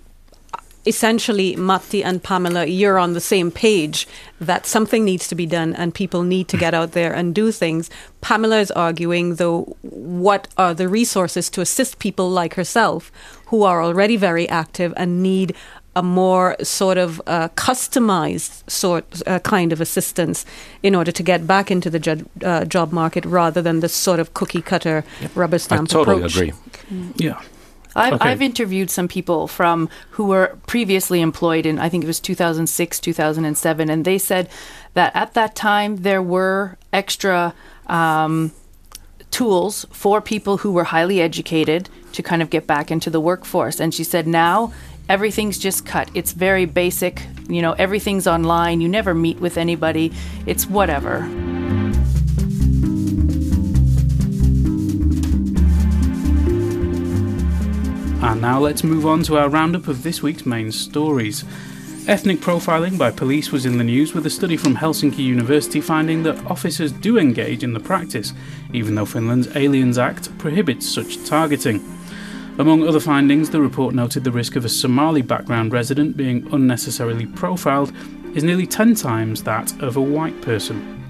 essentially 0.87 1.57
Matti 1.57 2.05
and 2.05 2.23
Pamela, 2.23 2.67
you're 2.67 2.99
on 2.99 3.15
the 3.15 3.21
same 3.21 3.51
page 3.51 4.07
that 4.41 4.67
something 4.67 5.05
needs 5.05 5.29
to 5.29 5.35
be 5.35 5.47
done 5.47 5.75
and 5.75 5.95
people 5.95 6.23
need 6.23 6.49
to 6.49 6.57
get 6.59 6.75
out 6.75 6.93
there 6.93 7.13
and 7.15 7.35
do 7.35 7.51
things. 7.53 7.91
Pamela 8.21 8.59
is 8.61 8.71
arguing, 8.71 9.37
though, 9.37 9.77
what 9.83 10.49
are 10.57 10.75
the 10.75 10.89
resources 10.89 11.51
to 11.51 11.61
assist 11.61 11.99
people 11.99 12.29
like 12.29 12.55
herself 12.55 13.11
who 13.47 13.63
are 13.63 13.83
already 13.83 14.17
very 14.17 14.49
active 14.49 14.93
and 14.97 15.23
need 15.23 15.55
a 15.97 16.03
more 16.03 16.57
sort 16.63 16.99
of 16.99 17.21
uh, 17.27 17.49
customized 17.57 18.69
sort 18.71 19.05
uh, 19.27 19.39
kind 19.41 19.73
of 19.73 19.81
assistance 19.81 20.45
in 20.83 20.95
order 20.95 21.13
to 21.13 21.23
get 21.23 21.47
back 21.47 21.71
into 21.71 21.89
the 21.91 21.99
jo- 21.99 22.25
uh, 22.43 22.65
job 22.65 22.93
market 22.93 23.25
rather 23.25 23.63
than 23.63 23.81
this 23.81 23.95
sort 23.95 24.19
of 24.21 24.35
cookie 24.35 24.63
cutter 24.63 25.05
rubber 25.35 25.59
stamp. 25.59 25.83
I 25.83 25.85
stamp 25.85 25.89
totally 25.91 26.17
approach. 26.19 26.37
agree. 26.37 26.53
yeah. 27.17 27.41
I've, 27.97 28.15
Okay. 28.15 28.29
I've 28.29 28.43
interviewed 28.43 28.91
some 28.91 29.07
people 29.07 29.47
from 29.47 29.89
who 30.11 30.25
were 30.25 30.59
previously 30.67 31.21
employed 31.21 31.65
in 31.65 31.79
I 31.79 31.89
think 31.89 32.03
it 32.03 32.09
was 32.09 32.19
2006 32.19 32.99
2007 32.99 33.89
and 33.89 34.05
they 34.05 34.19
said 34.19 34.49
that 34.95 35.15
at 35.15 35.35
that 35.35 35.55
time 35.55 35.99
there 35.99 36.21
were 36.21 36.77
extra 36.93 37.55
um, 37.87 38.51
tools 39.31 39.87
for 39.91 40.21
people 40.21 40.59
who 40.59 40.73
were 40.73 40.85
highly 40.85 41.21
educated 41.21 41.89
to 42.13 42.23
kind 42.23 42.43
of 42.43 42.51
get 42.51 42.67
back 42.67 42.91
into 42.91 43.11
the 43.11 43.21
workforce 43.21 43.79
and 43.81 43.93
she 43.95 44.03
said 44.05 44.27
now 44.27 44.73
everything's 45.09 45.59
just 45.59 45.85
cut 45.85 46.11
it's 46.15 46.33
very 46.33 46.65
basic 46.65 47.27
you 47.49 47.61
know 47.61 47.73
everything's 47.73 48.27
online 48.27 48.81
you 48.81 48.89
never 48.89 49.15
meet 49.15 49.39
with 49.41 49.59
anybody 49.59 50.13
it's 50.47 50.67
whatever 50.67 51.29
And 58.25 58.41
now 58.41 58.59
let's 58.59 58.83
move 58.83 59.05
on 59.05 59.23
to 59.25 59.37
our 59.37 59.51
roundup 59.51 59.87
of 59.87 60.03
this 60.03 60.23
week's 60.23 60.47
main 60.47 60.73
stories. 60.73 61.45
Ethnic 62.09 62.39
profiling 62.39 62.99
by 62.99 63.11
police 63.11 63.53
was 63.53 63.67
in 63.67 63.77
the 63.77 63.85
news 63.85 64.15
with 64.15 64.25
a 64.25 64.31
study 64.31 64.57
from 64.57 64.75
Helsinki 64.75 65.19
University 65.19 65.81
finding 65.81 66.23
that 66.23 66.45
officers 66.47 66.91
do 66.91 67.19
engage 67.19 67.63
in 67.63 67.75
the 67.75 67.81
practice, 67.81 68.33
even 68.73 68.95
though 68.95 69.05
Finland's 69.05 69.55
Aliens 69.55 69.99
Act 69.99 70.37
prohibits 70.39 70.89
such 70.89 71.23
targeting. 71.27 71.85
Among 72.57 72.87
other 72.87 73.01
findings, 73.01 73.51
the 73.51 73.61
report 73.61 73.97
noted 73.97 74.23
the 74.23 74.31
risk 74.31 74.55
of 74.55 74.65
a 74.65 74.69
Somali 74.69 75.23
background 75.23 75.73
resident 75.73 76.17
being 76.17 76.47
unnecessarily 76.53 77.27
profiled 77.27 77.93
is 78.35 78.45
nearly 78.45 78.65
10 78.67 78.95
times 78.95 79.43
that 79.43 79.73
of 79.83 79.97
a 79.97 80.01
white 80.01 80.41
person. 80.41 81.05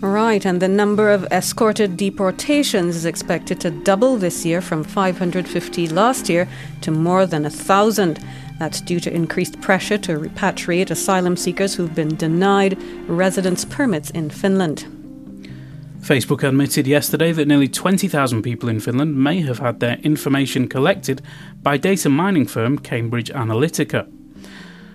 Right, 0.00 0.46
and 0.46 0.62
the 0.62 0.68
number 0.68 1.10
of 1.10 1.26
escorted 1.32 1.96
deportations 1.96 2.94
is 2.94 3.04
expected 3.04 3.60
to 3.60 3.70
double 3.72 4.16
this 4.16 4.46
year 4.46 4.62
from 4.62 4.84
550 4.84 5.88
last 5.88 6.28
year 6.28 6.48
to 6.82 6.92
more 6.92 7.26
than 7.26 7.44
a 7.44 7.50
thousand. 7.50 8.24
That's 8.60 8.80
due 8.80 9.00
to 9.00 9.12
increased 9.12 9.60
pressure 9.60 9.98
to 9.98 10.18
repatriate 10.18 10.90
asylum 10.90 11.36
seekers 11.36 11.74
who've 11.74 11.94
been 11.94 12.14
denied 12.14 12.80
residence 13.08 13.64
permits 13.64 14.10
in 14.10 14.30
Finland. 14.30 14.99
Facebook 16.00 16.42
admitted 16.42 16.86
yesterday 16.86 17.30
that 17.30 17.46
nearly 17.46 17.68
20,000 17.68 18.42
people 18.42 18.70
in 18.70 18.80
Finland 18.80 19.16
may 19.16 19.42
have 19.42 19.58
had 19.58 19.80
their 19.80 19.98
information 19.98 20.66
collected 20.66 21.20
by 21.62 21.76
data 21.76 22.08
mining 22.08 22.46
firm 22.46 22.78
Cambridge 22.78 23.30
Analytica. 23.30 24.10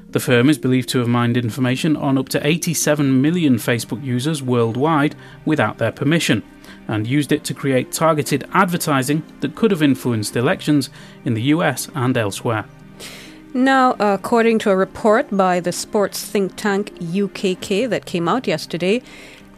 The 0.10 0.20
firm 0.20 0.50
is 0.50 0.58
believed 0.58 0.90
to 0.90 1.00
have 1.00 1.08
mined 1.08 1.38
information 1.38 1.96
on 1.96 2.18
up 2.18 2.30
to 2.30 2.46
87 2.46 3.22
million 3.22 3.56
Facebook 3.56 4.04
users 4.04 4.42
worldwide 4.42 5.16
without 5.46 5.78
their 5.78 5.92
permission 5.92 6.42
and 6.88 7.06
used 7.06 7.32
it 7.32 7.44
to 7.44 7.54
create 7.54 7.92
targeted 7.92 8.48
advertising 8.54 9.22
that 9.42 9.56
could 9.56 9.72
have 9.72 9.84
influenced 9.84 10.36
elections 10.36 10.90
in 11.24 11.36
the 11.36 11.44
US 11.44 11.88
and 11.94 12.18
elsewhere. 12.18 12.66
Now, 13.54 13.96
according 14.00 14.60
to 14.60 14.70
a 14.72 14.76
report 14.76 15.28
by 15.32 15.62
the 15.62 15.72
sports 15.72 16.26
think 16.26 16.58
tank 16.58 16.94
UKK 17.00 17.90
that 17.90 18.06
came 18.06 18.28
out 18.28 18.48
yesterday, 18.48 19.02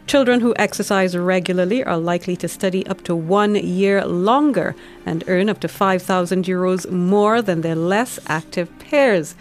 children 0.08 0.40
who 0.40 0.54
exercise 0.56 1.14
regularly 1.14 1.84
are 1.84 1.98
likely 1.98 2.34
to 2.34 2.48
study 2.48 2.84
up 2.86 3.04
to 3.04 3.14
one 3.14 3.54
year 3.54 4.04
longer 4.06 4.74
and 5.04 5.22
earn 5.28 5.50
up 5.50 5.60
to 5.60 5.68
5,000 5.68 6.46
euros 6.46 6.90
more 6.90 7.42
than 7.42 7.60
their 7.60 7.74
less 7.74 8.18
active 8.26 8.70
peers. 8.78 9.34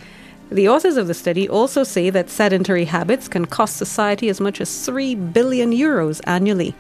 The 0.52 0.68
authors 0.68 0.98
of 0.98 1.08
the 1.08 1.14
study 1.14 1.48
also 1.48 1.84
say 1.84 2.10
that 2.10 2.30
sedentary 2.30 2.84
habits 2.84 3.30
can 3.30 3.46
cost 3.46 3.78
society 3.78 4.28
as 4.28 4.42
much 4.42 4.60
as 4.60 4.86
3 4.86 5.16
billion 5.16 5.72
euros 5.72 6.20
annually. 6.26 6.76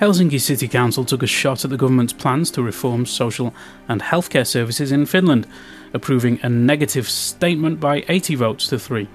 Helsinki 0.00 0.40
City 0.40 0.66
Council 0.66 1.04
took 1.04 1.22
a 1.22 1.28
shot 1.28 1.64
at 1.64 1.70
the 1.70 1.76
government's 1.76 2.12
plans 2.12 2.50
to 2.50 2.62
reform 2.62 3.06
social 3.06 3.54
and 3.88 4.02
healthcare 4.02 4.46
services 4.46 4.90
in 4.90 5.06
Finland, 5.06 5.46
approving 5.94 6.40
a 6.42 6.48
negative 6.48 7.08
statement 7.08 7.78
by 7.78 8.04
80 8.08 8.34
votes 8.34 8.66
to 8.66 8.80
3. 8.80 9.06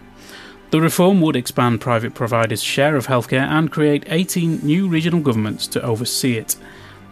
The 0.70 0.82
reform 0.82 1.22
would 1.22 1.38
expand 1.38 1.80
private 1.80 2.14
providers' 2.14 2.62
share 2.62 2.98
of 2.98 3.08
healthcare 3.08 3.48
and 3.48 3.72
create 3.72 4.04
18 4.08 4.60
new 4.66 4.90
regional 4.90 5.22
governments 5.22 5.66
to 5.68 5.82
oversee 5.82 6.36
it. 6.36 6.58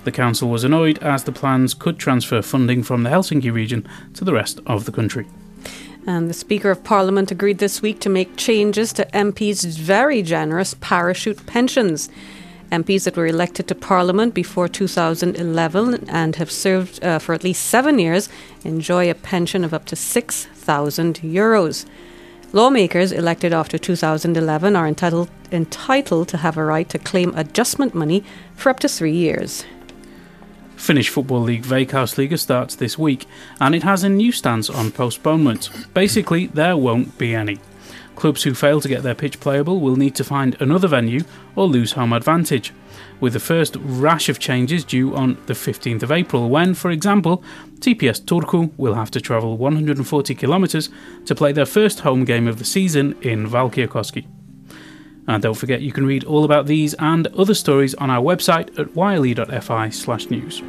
The 0.03 0.11
council 0.11 0.49
was 0.49 0.65
annoyed 0.65 0.99
as 0.99 1.23
the 1.23 1.31
plans 1.31 1.73
could 1.73 1.97
transfer 1.97 2.41
funding 2.41 2.83
from 2.83 3.03
the 3.03 3.09
Helsinki 3.09 3.53
region 3.53 3.87
to 4.15 4.25
the 4.25 4.33
rest 4.33 4.59
of 4.67 4.83
the 4.83 4.91
country. 4.91 5.25
And 6.05 6.29
the 6.29 6.33
Speaker 6.33 6.69
of 6.69 6.83
Parliament 6.83 7.31
agreed 7.31 7.59
this 7.59 7.81
week 7.81 8.01
to 8.01 8.09
make 8.09 8.35
changes 8.35 8.91
to 8.93 9.05
MPs' 9.13 9.77
very 9.77 10.21
generous 10.21 10.75
parachute 10.81 11.45
pensions. 11.45 12.09
MPs 12.73 13.05
that 13.05 13.15
were 13.15 13.25
elected 13.25 13.69
to 13.69 13.75
Parliament 13.75 14.33
before 14.33 14.67
2011 14.67 16.09
and 16.09 16.35
have 16.35 16.51
served 16.51 17.01
uh, 17.03 17.19
for 17.19 17.33
at 17.33 17.43
least 17.43 17.65
seven 17.65 17.99
years 17.99 18.27
enjoy 18.65 19.09
a 19.09 19.15
pension 19.15 19.63
of 19.63 19.73
up 19.73 19.85
to 19.85 19.95
6,000 19.95 21.15
euros. 21.21 21.85
Lawmakers 22.53 23.11
elected 23.11 23.53
after 23.53 23.77
2011 23.77 24.75
are 24.75 24.87
entitled 24.87 25.29
entitled 25.51 26.27
to 26.29 26.37
have 26.37 26.57
a 26.57 26.65
right 26.65 26.87
to 26.89 26.99
claim 26.99 27.33
adjustment 27.35 27.93
money 27.93 28.23
for 28.55 28.69
up 28.69 28.79
to 28.79 28.89
three 28.89 29.13
years. 29.13 29.65
Finnish 30.75 31.09
Football 31.09 31.41
League 31.41 31.63
Veikkausliiga 31.63 32.37
starts 32.37 32.75
this 32.75 32.97
week, 32.97 33.25
and 33.59 33.73
it 33.73 33.83
has 33.83 34.03
a 34.03 34.09
new 34.09 34.31
stance 34.31 34.69
on 34.69 34.91
postponement. 34.91 35.69
Basically, 35.93 36.47
there 36.47 36.75
won't 36.75 37.17
be 37.17 37.33
any. 37.33 37.59
Clubs 38.15 38.43
who 38.43 38.53
fail 38.53 38.81
to 38.81 38.87
get 38.87 39.03
their 39.03 39.15
pitch 39.15 39.39
playable 39.39 39.79
will 39.79 39.95
need 39.95 40.15
to 40.15 40.23
find 40.23 40.55
another 40.59 40.87
venue 40.87 41.23
or 41.55 41.67
lose 41.67 41.93
home 41.93 42.13
advantage, 42.13 42.73
with 43.25 43.33
the 43.33 43.39
first 43.39 43.75
rash 43.77 44.29
of 44.29 44.37
changes 44.37 44.85
due 44.85 45.15
on 45.15 45.35
the 45.47 45.53
15th 45.53 46.03
of 46.03 46.11
April, 46.11 46.47
when, 46.47 46.75
for 46.75 46.91
example, 46.91 47.43
TPS 47.79 48.21
Turku 48.21 48.71
will 48.77 48.93
have 48.93 49.09
to 49.09 49.19
travel 49.19 49.57
140 49.57 50.35
kilometres 50.35 50.89
to 51.25 51.33
play 51.33 51.51
their 51.51 51.65
first 51.65 52.01
home 52.01 52.23
game 52.23 52.47
of 52.47 52.59
the 52.59 52.63
season 52.63 53.17
in 53.23 53.47
Valkeakoski. 53.49 54.27
And 55.27 55.41
don't 55.41 55.55
forget 55.55 55.81
you 55.81 55.91
can 55.91 56.05
read 56.05 56.23
all 56.23 56.43
about 56.43 56.67
these 56.67 56.93
and 56.99 57.25
other 57.29 57.55
stories 57.55 57.95
on 57.95 58.11
our 58.11 58.21
website 58.21 58.77
at 58.77 58.95
yle.fi 58.95 59.89
slash 59.89 60.29
news. 60.29 60.61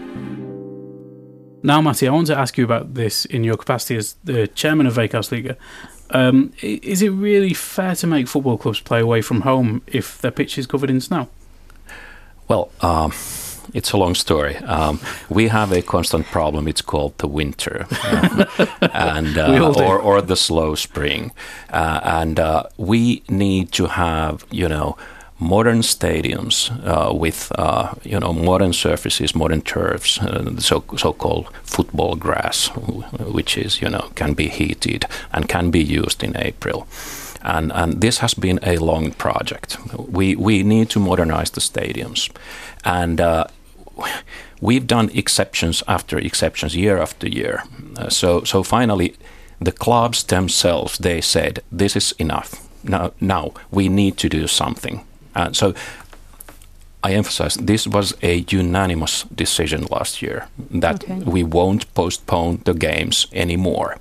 Now, 1.63 1.83
Matti, 1.83 2.09
I 2.09 2.11
want 2.11 2.29
to 2.29 2.39
ask 2.39 2.57
you 2.57 2.65
about 2.65 2.95
this 2.95 3.27
in 3.27 3.45
your 3.45 3.59
capacity 3.59 3.97
as 3.97 4.15
the 4.25 4.49
chairman 4.49 4.87
of 4.87 4.95
Veikkausliiga. 4.95 5.59
Um, 6.09 6.55
is 6.63 7.03
it 7.03 7.11
really 7.11 7.53
fair 7.53 7.95
to 7.97 8.07
make 8.07 8.29
football 8.29 8.57
clubs 8.57 8.81
play 8.81 9.01
away 9.01 9.21
from 9.21 9.43
home 9.43 9.83
if 9.87 10.23
their 10.23 10.31
pitch 10.31 10.57
is 10.57 10.67
covered 10.67 10.89
in 10.89 11.03
snow? 11.03 11.29
Well, 12.49 12.71
um, 12.81 13.13
it's 13.75 13.93
a 13.93 13.97
long 13.97 14.15
story. 14.15 14.57
Um, 14.59 15.01
we 15.29 15.49
have 15.49 15.73
a 15.73 15.83
constant 15.83 16.27
problem. 16.27 16.69
It's 16.69 16.83
called 16.83 17.19
the 17.19 17.27
winter, 17.27 17.87
um, 18.05 18.45
and 18.81 19.37
uh, 19.37 19.73
or, 19.77 19.99
or 19.99 20.23
the 20.23 20.37
slow 20.37 20.75
spring, 20.75 21.33
uh, 21.71 22.01
and 22.03 22.39
uh, 22.39 22.65
we 22.77 23.23
need 23.29 23.73
to 23.73 23.87
have 23.87 24.45
you 24.51 24.69
know 24.69 24.97
modern 25.39 25.81
stadiums 25.81 26.71
uh, 26.87 27.13
with 27.13 27.53
uh, 27.59 27.95
you 28.03 28.19
know 28.19 28.33
modern 28.33 28.73
surfaces, 28.73 29.35
modern 29.35 29.63
turfs, 29.63 30.19
uh, 30.21 30.59
so 30.59 30.85
so-called 30.97 31.49
football 31.65 32.15
grass, 32.15 32.69
which 33.19 33.59
is 33.59 33.83
you 33.83 33.91
know 33.91 34.11
can 34.15 34.35
be 34.35 34.49
heated 34.49 35.05
and 35.33 35.49
can 35.49 35.71
be 35.71 35.83
used 35.83 36.23
in 36.23 36.37
April. 36.37 36.87
And, 37.47 37.73
and 37.73 38.01
this 38.01 38.19
has 38.19 38.35
been 38.35 38.59
a 38.63 38.77
long 38.79 39.13
project. 39.13 39.79
We, 39.97 40.35
we 40.35 40.65
need 40.65 40.91
to 40.91 41.01
modernize 41.01 41.51
the 41.51 41.61
stadiums. 41.61 42.31
And 42.85 43.21
uh, 43.21 43.45
we've 44.61 44.87
done 44.87 45.11
exceptions 45.15 45.83
after 45.87 46.19
exceptions 46.19 46.75
year 46.75 46.99
after 46.99 47.29
year. 47.29 47.63
Uh, 47.97 48.09
so, 48.09 48.43
so 48.43 48.65
finally, 48.65 49.15
the 49.61 49.73
clubs 49.73 50.25
themselves, 50.25 50.99
they 50.99 51.21
said, 51.21 51.61
this 51.71 51.95
is 51.97 52.13
enough. 52.19 52.67
Now, 52.83 53.13
now 53.21 53.53
we 53.71 53.89
need 53.89 54.17
to 54.19 54.29
do 54.29 54.49
something. 54.49 55.05
And 55.35 55.57
so 55.57 55.73
I 57.05 57.13
emphasize 57.13 57.55
this 57.55 57.87
was 57.87 58.15
a 58.23 58.45
unanimous 58.49 59.25
decision 59.35 59.87
last 59.91 60.21
year 60.21 60.49
that 60.81 61.05
okay. 61.05 61.19
we 61.21 61.45
won't 61.45 61.95
postpone 61.95 62.63
the 62.65 62.75
games 62.75 63.29
anymore 63.33 63.99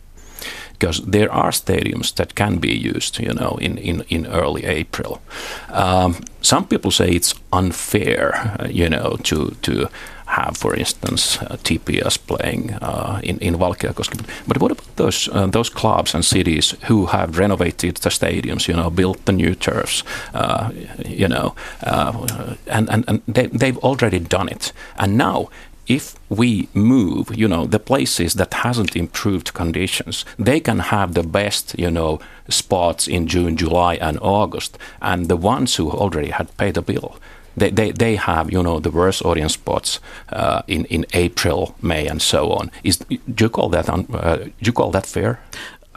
because 0.80 1.02
there 1.12 1.32
are 1.32 1.52
stadiums 1.52 2.14
that 2.16 2.36
can 2.36 2.58
be 2.60 2.76
used, 2.96 3.20
you 3.20 3.34
know, 3.34 3.58
in, 3.62 3.78
in, 3.78 4.04
in 4.10 4.28
early 4.28 4.66
April. 4.66 5.22
Um, 5.70 6.16
some 6.42 6.68
people 6.68 6.92
say 6.92 7.10
it's 7.10 7.36
unfair, 7.52 8.36
uh, 8.60 8.68
you 8.68 8.90
know, 8.90 9.18
to 9.24 9.56
to 9.62 9.90
have, 10.26 10.58
for 10.58 10.76
instance, 10.76 11.38
uh, 11.42 11.58
TPS 11.64 12.18
playing 12.18 12.74
uh, 12.82 13.20
in 13.24 13.38
in 13.40 13.56
Valkeakoski. 13.58 14.18
But 14.48 14.58
what 14.58 14.72
about 14.72 14.96
those 14.96 15.30
uh, 15.32 15.48
those 15.52 15.70
clubs 15.70 16.16
and 16.16 16.26
cities 16.26 16.76
who 16.88 17.06
have 17.06 17.40
renovated 17.40 17.96
the 17.98 18.10
stadiums, 18.10 18.68
you 18.68 18.76
know, 18.76 18.90
built 18.90 19.26
the 19.26 19.32
new 19.32 19.56
turfs, 19.56 20.04
uh, 20.34 20.70
you 21.06 21.28
know, 21.28 21.56
uh, 21.84 22.56
and 22.68 22.90
and, 22.90 23.04
and 23.08 23.22
they, 23.28 23.48
they've 23.48 23.84
already 23.84 24.20
done 24.20 24.52
it, 24.52 24.74
and 24.96 25.18
now 25.18 25.48
if 25.88 26.16
we 26.30 26.68
move, 26.74 27.36
you 27.36 27.48
know, 27.48 27.66
the 27.66 27.80
places 27.80 28.34
that 28.36 28.54
hasn't 28.54 28.96
improved 28.96 29.54
conditions, 29.54 30.26
they 30.38 30.60
can 30.60 30.80
have 30.80 31.14
the 31.14 31.24
best, 31.24 31.78
you 31.78 31.92
know, 31.92 32.20
spots 32.50 33.08
in 33.08 33.28
June, 33.28 33.56
July, 33.56 33.96
and 33.96 34.18
August, 34.22 34.78
and 35.02 35.28
the 35.28 35.38
ones 35.38 35.76
who 35.76 35.92
already 35.92 36.30
had 36.32 36.56
paid 36.58 36.74
the 36.76 36.82
bill. 36.82 37.18
They, 37.58 37.70
they, 37.70 37.92
they 37.92 38.16
have 38.18 38.52
you 38.52 38.62
know 38.62 38.82
the 38.82 38.92
worst 38.92 39.24
audience 39.24 39.54
spots 39.54 40.02
uh, 40.30 40.62
in 40.68 40.84
in 40.86 41.06
April, 41.14 41.76
May, 41.82 42.06
and 42.06 42.22
so 42.22 42.52
on. 42.52 42.70
Is 42.84 42.98
do 42.98 43.46
you 43.46 43.50
call 43.50 43.70
that 43.70 43.90
un, 43.90 44.08
uh, 44.14 44.36
do 44.36 44.52
you 44.60 44.74
call 44.74 44.92
that 44.92 45.06
fair? 45.06 45.40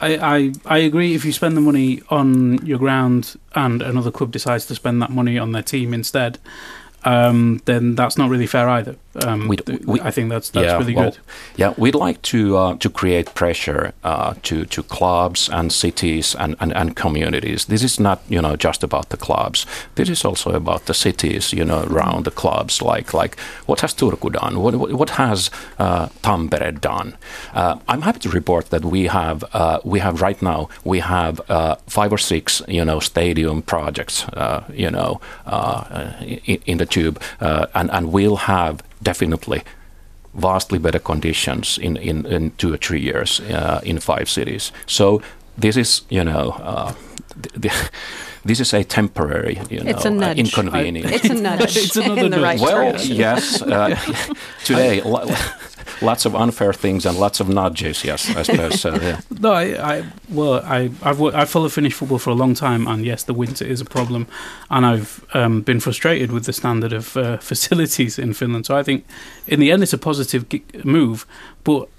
I, 0.01 0.17
I, 0.17 0.53
I 0.65 0.77
agree. 0.77 1.13
If 1.13 1.25
you 1.25 1.33
spend 1.33 1.57
the 1.57 1.61
money 1.61 2.01
on 2.09 2.65
your 2.65 2.79
ground 2.79 3.35
and 3.53 3.81
another 3.81 4.11
club 4.11 4.31
decides 4.31 4.65
to 4.67 4.75
spend 4.75 5.01
that 5.01 5.09
money 5.09 5.37
on 5.37 5.51
their 5.51 5.61
team 5.61 5.93
instead, 5.93 6.39
um, 7.05 7.61
then 7.65 7.95
that's 7.95 8.17
not 8.17 8.29
really 8.29 8.47
fair 8.47 8.69
either. 8.69 8.95
Um, 9.25 9.47
we, 9.47 9.57
I 10.01 10.11
think 10.11 10.29
that's 10.29 10.49
that's 10.51 10.65
yeah, 10.65 10.77
really 10.77 10.95
well, 10.95 11.11
good. 11.11 11.19
Yeah, 11.57 11.73
we'd 11.77 11.95
like 11.95 12.21
to 12.23 12.57
uh, 12.57 12.75
to 12.75 12.89
create 12.89 13.33
pressure 13.33 13.93
uh, 14.03 14.35
to 14.43 14.65
to 14.65 14.83
clubs 14.83 15.49
and 15.49 15.71
cities 15.71 16.35
and, 16.35 16.55
and, 16.59 16.73
and 16.73 16.95
communities. 16.95 17.65
This 17.65 17.83
is 17.83 17.99
not 17.99 18.21
you 18.29 18.41
know 18.41 18.55
just 18.55 18.83
about 18.83 19.09
the 19.09 19.17
clubs. 19.17 19.65
This 19.95 20.09
is 20.09 20.23
also 20.23 20.51
about 20.51 20.85
the 20.85 20.93
cities 20.93 21.53
you 21.53 21.65
know 21.65 21.83
around 21.89 22.25
the 22.25 22.31
clubs. 22.31 22.81
Like 22.81 23.13
like 23.13 23.39
what 23.65 23.81
has 23.81 23.93
Turku 23.93 24.31
done? 24.31 24.59
What 24.59 24.75
what, 24.75 24.93
what 24.93 25.09
has 25.11 25.49
uh, 25.79 26.07
Tampere 26.21 26.79
done? 26.79 27.17
Uh, 27.53 27.77
I'm 27.87 28.03
happy 28.03 28.19
to 28.19 28.29
report 28.29 28.69
that 28.69 28.85
we 28.85 29.07
have 29.07 29.43
uh, 29.53 29.79
we 29.83 29.99
have 29.99 30.21
right 30.21 30.41
now 30.41 30.69
we 30.83 30.99
have 30.99 31.41
uh, 31.49 31.75
five 31.87 32.13
or 32.13 32.19
six 32.19 32.61
you 32.67 32.85
know 32.85 32.99
stadium 32.99 33.63
projects 33.63 34.25
you 34.71 34.91
know 34.91 35.19
in, 36.45 36.61
in, 36.65 36.77
the 36.77 36.85
tube, 36.89 37.21
and 37.39 37.89
and 37.91 38.11
we'll 38.11 38.37
have 38.37 38.81
definitely 39.01 39.63
vastly 40.33 40.79
better 40.79 40.99
conditions 40.99 41.77
in, 41.77 41.97
in, 41.97 42.25
in 42.25 42.51
two 42.51 42.73
or 42.73 42.77
three 42.77 43.01
years 43.01 43.39
uh, 43.41 43.81
in 43.83 43.99
five 43.99 44.29
cities. 44.29 44.71
So 44.85 45.21
this 45.57 45.75
is, 45.77 46.01
you 46.09 46.23
know, 46.23 46.51
uh, 46.61 46.93
this 48.45 48.59
is 48.59 48.73
a 48.73 48.83
temporary, 48.83 49.59
you 49.69 49.83
know, 49.83 49.91
uh, 49.91 50.33
inconvenience. 50.35 51.11
it's 51.11 51.25
a 51.25 51.33
nudge. 51.33 51.77
it's 51.77 51.95
another 51.97 52.25
in 52.25 52.31
the 52.31 52.41
right 52.41 52.59
Well, 52.59 52.95
yes. 53.01 53.61
Uh, 53.61 53.95
today, 54.63 55.01
lots 56.01 56.25
of 56.25 56.35
unfair 56.35 56.73
things 56.73 57.05
and 57.05 57.17
lots 57.17 57.39
of 57.39 57.49
nudges. 57.49 58.03
Yes, 58.03 58.35
I 58.35 58.43
suppose. 58.43 58.79
So, 58.79 58.95
yeah. 58.95 59.21
No, 59.39 59.51
I, 59.53 59.97
I 59.97 60.05
well, 60.29 60.55
I 60.65 60.89
I've 61.01 61.21
I've 61.21 61.49
followed 61.49 61.73
Finnish 61.73 61.93
football 61.93 62.19
for 62.19 62.29
a 62.29 62.35
long 62.35 62.53
time, 62.53 62.87
and 62.87 63.05
yes, 63.05 63.23
the 63.23 63.33
winter 63.33 63.65
is 63.65 63.81
a 63.81 63.85
problem, 63.85 64.27
and 64.69 64.85
I've 64.85 65.25
um, 65.33 65.61
been 65.61 65.79
frustrated 65.79 66.31
with 66.31 66.45
the 66.45 66.53
standard 66.53 66.93
of 66.93 67.15
uh, 67.17 67.37
facilities 67.51 68.19
in 68.19 68.33
Finland. 68.33 68.65
So 68.65 68.77
I 68.77 68.83
think, 68.83 69.05
in 69.47 69.59
the 69.59 69.71
end, 69.71 69.83
it's 69.83 69.93
a 69.93 69.97
positive 69.97 70.45
move. 70.83 71.25
But 71.63 71.89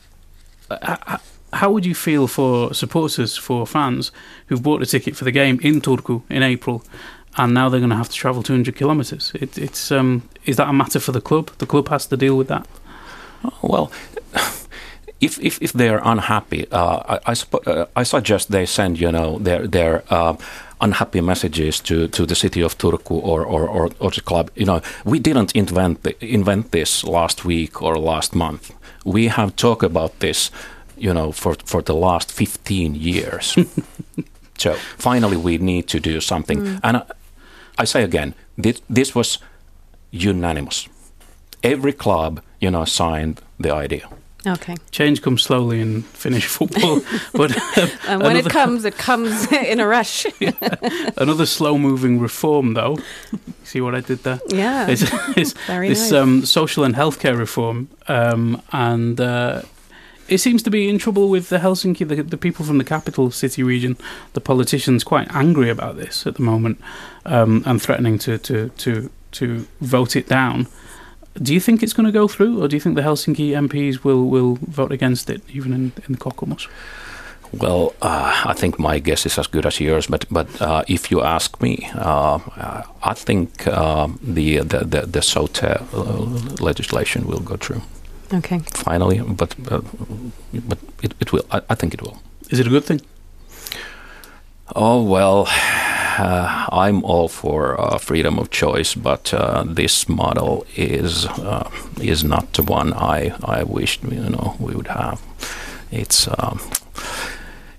uh, 0.71 1.19
how 1.53 1.71
would 1.73 1.85
you 1.85 1.95
feel 1.95 2.27
for 2.27 2.75
supporters, 2.75 3.37
for 3.37 3.67
fans 3.67 4.13
who've 4.47 4.63
bought 4.63 4.83
a 4.83 4.87
ticket 4.87 5.17
for 5.17 5.25
the 5.25 5.33
game 5.33 5.59
in 5.63 5.81
Turku 5.81 6.23
in 6.29 6.43
April? 6.43 6.83
and 7.37 7.55
now 7.55 7.69
they're 7.69 7.81
going 7.81 7.91
to 7.91 7.97
have 7.97 8.09
to 8.09 8.15
travel 8.15 8.43
200 8.43 8.75
kilometres. 8.77 9.33
It, 9.35 9.57
it's 9.57 9.93
um, 9.93 10.29
is 10.47 10.57
that 10.57 10.69
a 10.69 10.73
matter 10.73 10.99
for 11.01 11.13
the 11.13 11.21
club? 11.21 11.51
The 11.59 11.67
club 11.67 11.89
has 11.89 12.07
to 12.07 12.17
deal 12.17 12.37
with 12.37 12.49
that. 12.49 12.67
Well, 13.63 13.91
if 15.21 15.39
if, 15.41 15.61
if 15.63 15.73
they 15.73 15.89
are 15.89 16.01
unhappy, 16.05 16.67
uh, 16.71 17.19
I 17.27 17.33
I, 17.33 17.71
uh, 17.71 17.87
I, 17.97 18.05
suggest 18.05 18.51
they 18.51 18.67
send 18.67 19.01
you 19.01 19.13
know 19.13 19.39
their 19.39 19.67
their. 19.67 20.03
Uh, 20.11 20.37
unhappy 20.81 21.21
messages 21.21 21.81
to, 21.81 22.09
to 22.09 22.27
the 22.27 22.35
city 22.35 22.63
of 22.63 22.79
Turku 22.79 23.23
or, 23.23 23.45
or, 23.45 23.69
or, 23.69 23.91
or, 23.99 24.11
the 24.11 24.21
club. 24.21 24.51
You 24.55 24.65
know, 24.65 24.81
we 25.05 25.19
didn't 25.19 25.55
invent 25.55 26.07
invent 26.21 26.71
this 26.71 27.05
last 27.05 27.45
week 27.45 27.83
or 27.83 27.99
last 27.99 28.35
month. 28.35 28.73
We 29.05 29.29
have 29.29 29.57
talked 29.57 29.83
about 29.83 30.19
this, 30.21 30.51
you 30.97 31.13
know, 31.13 31.33
for 31.33 31.55
for 31.65 31.83
the 31.83 31.95
last 31.95 32.33
fifteen 32.33 32.95
years. 32.95 33.57
so 34.59 34.75
finally, 34.99 35.37
we 35.37 35.59
need 35.59 35.87
to 35.89 36.01
do 36.01 36.21
something. 36.21 36.63
Mm. 36.63 36.81
And 36.83 36.97
I, 36.97 37.03
I 37.79 37.85
say 37.85 38.03
again, 38.03 38.35
this 38.57 38.81
this 38.95 39.15
was 39.15 39.39
unanimous. 40.11 40.89
Every 41.63 41.93
club 41.93 42.41
you 42.61 42.71
know, 42.71 42.85
signed 42.85 43.41
the 43.59 43.73
idea. 43.73 44.09
Okay. 44.47 44.77
Change 44.91 45.21
comes 45.21 45.43
slowly 45.43 45.81
in 45.81 46.03
Finnish 46.03 46.47
football, 46.57 47.01
but 47.35 47.57
um, 47.79 47.91
and 48.09 48.23
when 48.23 48.37
it 48.37 48.49
comes, 48.49 48.85
it 48.85 48.97
comes 48.97 49.51
in 49.73 49.81
a 49.81 49.87
rush. 49.87 50.27
yeah. 50.41 50.53
Another 51.17 51.47
slow-moving 51.47 52.21
reform, 52.21 52.75
though. 52.75 52.99
See 53.65 53.81
what 53.81 53.95
I 53.95 54.01
did 54.01 54.23
there? 54.23 54.41
Yeah, 54.49 54.89
it's, 54.89 55.05
it's 55.37 55.53
Very 55.67 55.89
this 55.89 56.11
nice. 56.11 56.21
um, 56.21 56.47
social 56.47 56.85
and 56.85 56.95
healthcare 56.95 57.39
reform, 57.39 57.89
um, 58.09 58.63
and 58.73 59.21
uh, 59.21 59.63
it 60.29 60.39
seems 60.39 60.63
to 60.63 60.71
be 60.71 60.89
in 60.89 60.99
trouble 60.99 61.29
with 61.29 61.51
the 61.51 61.59
Helsinki, 61.59 62.09
the, 62.09 62.23
the, 62.23 62.39
people 62.39 62.65
from 62.65 62.79
the 62.79 62.85
capital 62.85 63.31
city 63.31 63.63
region, 63.63 63.99
the 64.33 64.41
politicians, 64.41 65.05
quite 65.05 65.31
angry 65.35 65.69
about 65.69 65.97
this 65.97 66.27
at 66.27 66.37
the 66.37 66.43
moment, 66.43 66.81
um, 67.27 67.63
and 67.67 67.83
threatening 67.83 68.19
to 68.21 68.39
to 68.39 68.71
to 68.79 69.11
to 69.33 69.67
vote 69.81 70.17
it 70.17 70.29
down. 70.29 70.67
Do 71.35 71.55
you 71.55 71.61
think 71.61 71.83
it's 71.83 71.93
going 71.93 72.07
to 72.07 72.19
go 72.19 72.29
through, 72.29 72.63
or 72.63 72.69
do 72.69 72.77
you 72.77 72.81
think 72.81 72.97
the 72.97 73.03
Helsinki 73.03 73.51
MPs 73.51 74.05
will, 74.05 74.25
will 74.25 74.59
vote 74.63 74.93
against 74.93 75.31
it, 75.31 75.43
even 75.49 75.73
in, 75.73 75.93
in 76.07 76.13
the 76.13 76.19
Kokoomus? 76.19 76.69
Well, 77.53 77.95
uh, 78.03 78.43
I 78.45 78.53
think 78.55 78.79
my 78.79 79.01
guess 79.01 79.27
is 79.27 79.39
as 79.39 79.49
good 79.49 79.67
as 79.67 79.81
yours, 79.81 80.07
but 80.07 80.25
but 80.31 80.49
uh, 80.61 80.85
if 80.87 81.11
you 81.11 81.23
ask 81.23 81.61
me, 81.61 81.89
uh, 81.95 82.39
uh 82.57 82.83
I 83.03 83.15
think 83.15 83.67
uh, 83.67 84.07
the, 84.23 84.59
the 84.59 84.85
the 84.85 85.07
the 85.07 85.21
SOTE 85.21 85.65
uh, 85.65 86.65
legislation 86.65 87.27
will 87.27 87.41
go 87.41 87.57
through 87.57 87.83
Okay. 88.33 88.61
finally, 88.75 89.21
but 89.21 89.57
but 89.59 90.79
it, 91.03 91.15
it 91.21 91.33
will. 91.33 91.45
I, 91.51 91.61
I 91.71 91.75
think 91.75 91.95
it 91.95 92.03
will. 92.03 92.17
Is 92.51 92.61
it 92.61 92.67
a 92.67 92.71
good 92.71 92.85
thing? 92.85 93.01
Oh 94.77 95.03
well, 95.03 95.49
uh, 96.19 96.67
I'm 96.73 97.05
all 97.05 97.29
for 97.29 97.81
uh, 97.81 97.99
freedom 97.99 98.39
of 98.39 98.51
choice, 98.51 98.95
but 98.95 99.35
uh, 99.35 99.65
this 99.67 100.09
model 100.09 100.67
is 100.77 101.27
uh, 101.27 101.71
is 102.01 102.25
not 102.25 102.53
the 102.55 102.63
one 102.63 102.93
I 102.93 103.35
I 103.45 103.63
wished 103.63 104.03
you 104.05 104.31
know 104.31 104.57
we 104.59 104.75
would 104.75 104.89
have. 104.89 105.21
It's 105.91 106.29
um, 106.39 106.61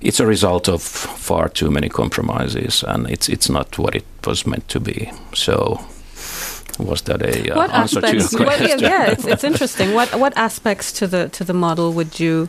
it's 0.02 0.20
a 0.20 0.26
result 0.26 0.68
of 0.68 0.82
far 0.82 1.50
too 1.50 1.72
many 1.72 1.90
compromises, 1.90 2.84
and 2.84 3.10
it's 3.10 3.30
it's 3.30 3.50
not 3.50 3.78
what 3.78 3.96
it 3.96 4.06
was 4.26 4.46
meant 4.46 4.68
to 4.70 4.80
be. 4.80 5.12
So. 5.34 5.80
Was 6.80 7.02
that 7.02 7.22
a 7.22 7.52
uh, 7.52 7.58
what 7.58 7.70
answer 7.72 8.02
to 8.02 8.08
your 8.08 8.16
aspects? 8.16 8.34
What, 8.34 8.42
yeah, 8.42 8.58
question? 8.58 8.80
yeah, 8.80 9.12
it's, 9.12 9.26
it's 9.28 9.44
interesting. 9.44 9.94
What 9.94 10.16
what 10.16 10.34
aspects 10.36 10.92
to 10.94 11.06
the 11.06 11.30
to 11.30 11.44
the 11.44 11.54
model 11.54 11.94
would 11.94 12.20
you 12.20 12.48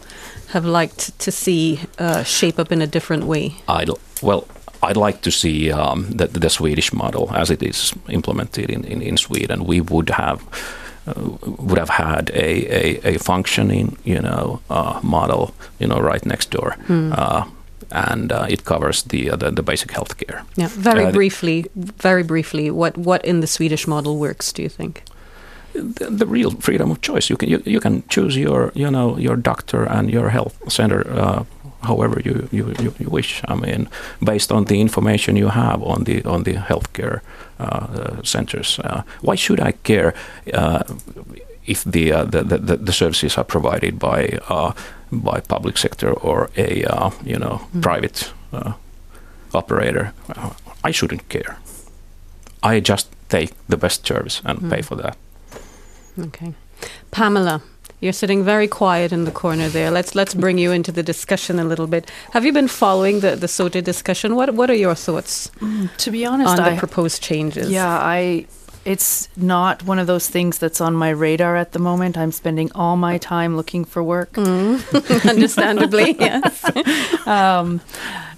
have 0.52 0.64
liked 0.64 1.18
to 1.18 1.30
see 1.30 1.80
uh, 1.98 2.22
shape 2.22 2.58
up 2.58 2.72
in 2.72 2.80
a 2.80 2.86
different 2.86 3.24
way? 3.24 3.56
I'd 3.68 3.90
well, 4.22 4.46
I'd 4.82 4.96
like 4.96 5.20
to 5.20 5.30
see 5.30 5.70
um, 5.72 6.10
the, 6.10 6.26
the 6.26 6.48
Swedish 6.50 6.92
model 6.92 7.30
as 7.34 7.50
it 7.50 7.62
is 7.62 7.92
implemented 8.08 8.70
in, 8.70 8.84
in, 8.84 9.02
in 9.02 9.16
Sweden. 9.16 9.64
We 9.64 9.80
would 9.80 10.10
have 10.10 10.40
uh, 11.06 11.14
would 11.58 11.78
have 11.78 11.90
had 11.90 12.30
a, 12.30 12.98
a, 13.06 13.14
a 13.14 13.18
functioning, 13.18 13.96
you 14.04 14.20
know, 14.20 14.60
uh, 14.70 15.00
model, 15.02 15.52
you 15.80 15.86
know, 15.86 15.98
right 16.00 16.24
next 16.26 16.50
door, 16.50 16.76
uh, 16.88 17.44
and 17.90 18.32
uh, 18.32 18.46
it 18.48 18.64
covers 18.64 19.02
the, 19.02 19.30
uh, 19.30 19.36
the 19.36 19.50
the 19.50 19.62
basic 19.62 19.90
health 19.92 20.16
care. 20.16 20.42
Yeah, 20.56 20.68
very 20.82 21.06
Uh, 21.06 21.12
briefly, 21.12 21.64
very 22.02 22.22
briefly. 22.22 22.70
What 22.70 22.96
what 22.96 23.24
in 23.24 23.40
the 23.40 23.46
Swedish 23.46 23.86
model 23.88 24.16
works? 24.18 24.52
Do 24.52 24.62
you 24.62 24.70
think? 24.70 25.02
The, 25.74 26.10
the 26.10 26.26
real 26.26 26.50
freedom 26.60 26.90
of 26.90 27.00
choice. 27.00 27.30
You 27.30 27.36
can 27.38 27.48
you, 27.48 27.62
you 27.64 27.80
can 27.80 28.02
choose 28.08 28.40
your 28.40 28.70
you 28.74 28.90
know 28.90 29.18
your 29.18 29.36
doctor 29.36 29.84
and 29.88 30.10
your 30.10 30.30
health 30.30 30.54
center. 30.68 31.00
Uh, 31.10 31.44
However, 31.82 32.20
you, 32.24 32.48
you, 32.52 32.74
you, 32.80 32.94
you 32.98 33.10
wish. 33.10 33.42
I 33.48 33.54
mean, 33.54 33.88
based 34.20 34.52
on 34.52 34.64
the 34.64 34.80
information 34.80 35.36
you 35.36 35.48
have 35.48 35.82
on 35.82 36.04
the 36.04 36.24
on 36.24 36.44
the 36.44 36.54
healthcare 36.54 37.20
uh, 37.58 38.22
centers, 38.22 38.78
uh, 38.78 39.02
why 39.20 39.36
should 39.36 39.60
I 39.60 39.72
care 39.82 40.14
uh, 40.54 40.82
if 41.66 41.84
the, 41.84 42.12
uh, 42.12 42.24
the, 42.24 42.42
the 42.44 42.76
the 42.76 42.92
services 42.92 43.38
are 43.38 43.44
provided 43.44 43.98
by 43.98 44.38
uh, 44.48 44.72
by 45.10 45.40
public 45.40 45.78
sector 45.78 46.12
or 46.12 46.50
a 46.56 46.84
uh, 46.84 47.10
you 47.24 47.38
know 47.38 47.60
private 47.80 48.32
uh, 48.52 48.72
operator? 49.52 50.12
I 50.84 50.92
shouldn't 50.92 51.28
care. 51.28 51.56
I 52.62 52.80
just 52.80 53.08
take 53.28 53.52
the 53.68 53.76
best 53.76 54.06
service 54.06 54.42
and 54.44 54.70
pay 54.70 54.82
for 54.82 54.96
that. 54.96 55.16
Okay, 56.18 56.54
Pamela. 57.10 57.60
You're 58.02 58.12
sitting 58.12 58.42
very 58.44 58.66
quiet 58.66 59.12
in 59.12 59.24
the 59.24 59.30
corner 59.30 59.68
there. 59.68 59.90
Let's 59.92 60.14
let's 60.16 60.34
bring 60.34 60.58
you 60.58 60.72
into 60.72 60.90
the 60.90 61.04
discussion 61.04 61.58
a 61.60 61.64
little 61.64 61.86
bit. 61.86 62.10
Have 62.32 62.44
you 62.44 62.52
been 62.52 62.68
following 62.68 63.20
the 63.20 63.36
the 63.36 63.46
SOTE 63.46 63.80
discussion? 63.84 64.34
What 64.34 64.54
what 64.54 64.68
are 64.70 64.74
your 64.86 64.96
thoughts 64.96 65.50
To 65.98 66.10
be 66.10 66.26
honest, 66.26 66.50
on 66.50 66.56
the 66.56 66.72
I 66.72 66.78
proposed 66.78 67.22
changes? 67.22 67.70
yeah, 67.70 67.88
I 67.88 68.46
it's 68.84 69.28
not 69.36 69.84
one 69.84 70.00
of 70.00 70.08
those 70.08 70.28
things 70.28 70.58
that's 70.58 70.80
on 70.80 70.94
my 70.94 71.10
radar 71.10 71.56
at 71.56 71.70
the 71.70 71.78
moment. 71.78 72.18
I'm 72.18 72.32
spending 72.32 72.72
all 72.74 72.96
my 72.96 73.18
time 73.18 73.56
looking 73.56 73.84
for 73.84 74.02
work. 74.02 74.36
understandably, 75.24 76.16
yes. 76.20 76.64
Um, 77.26 77.80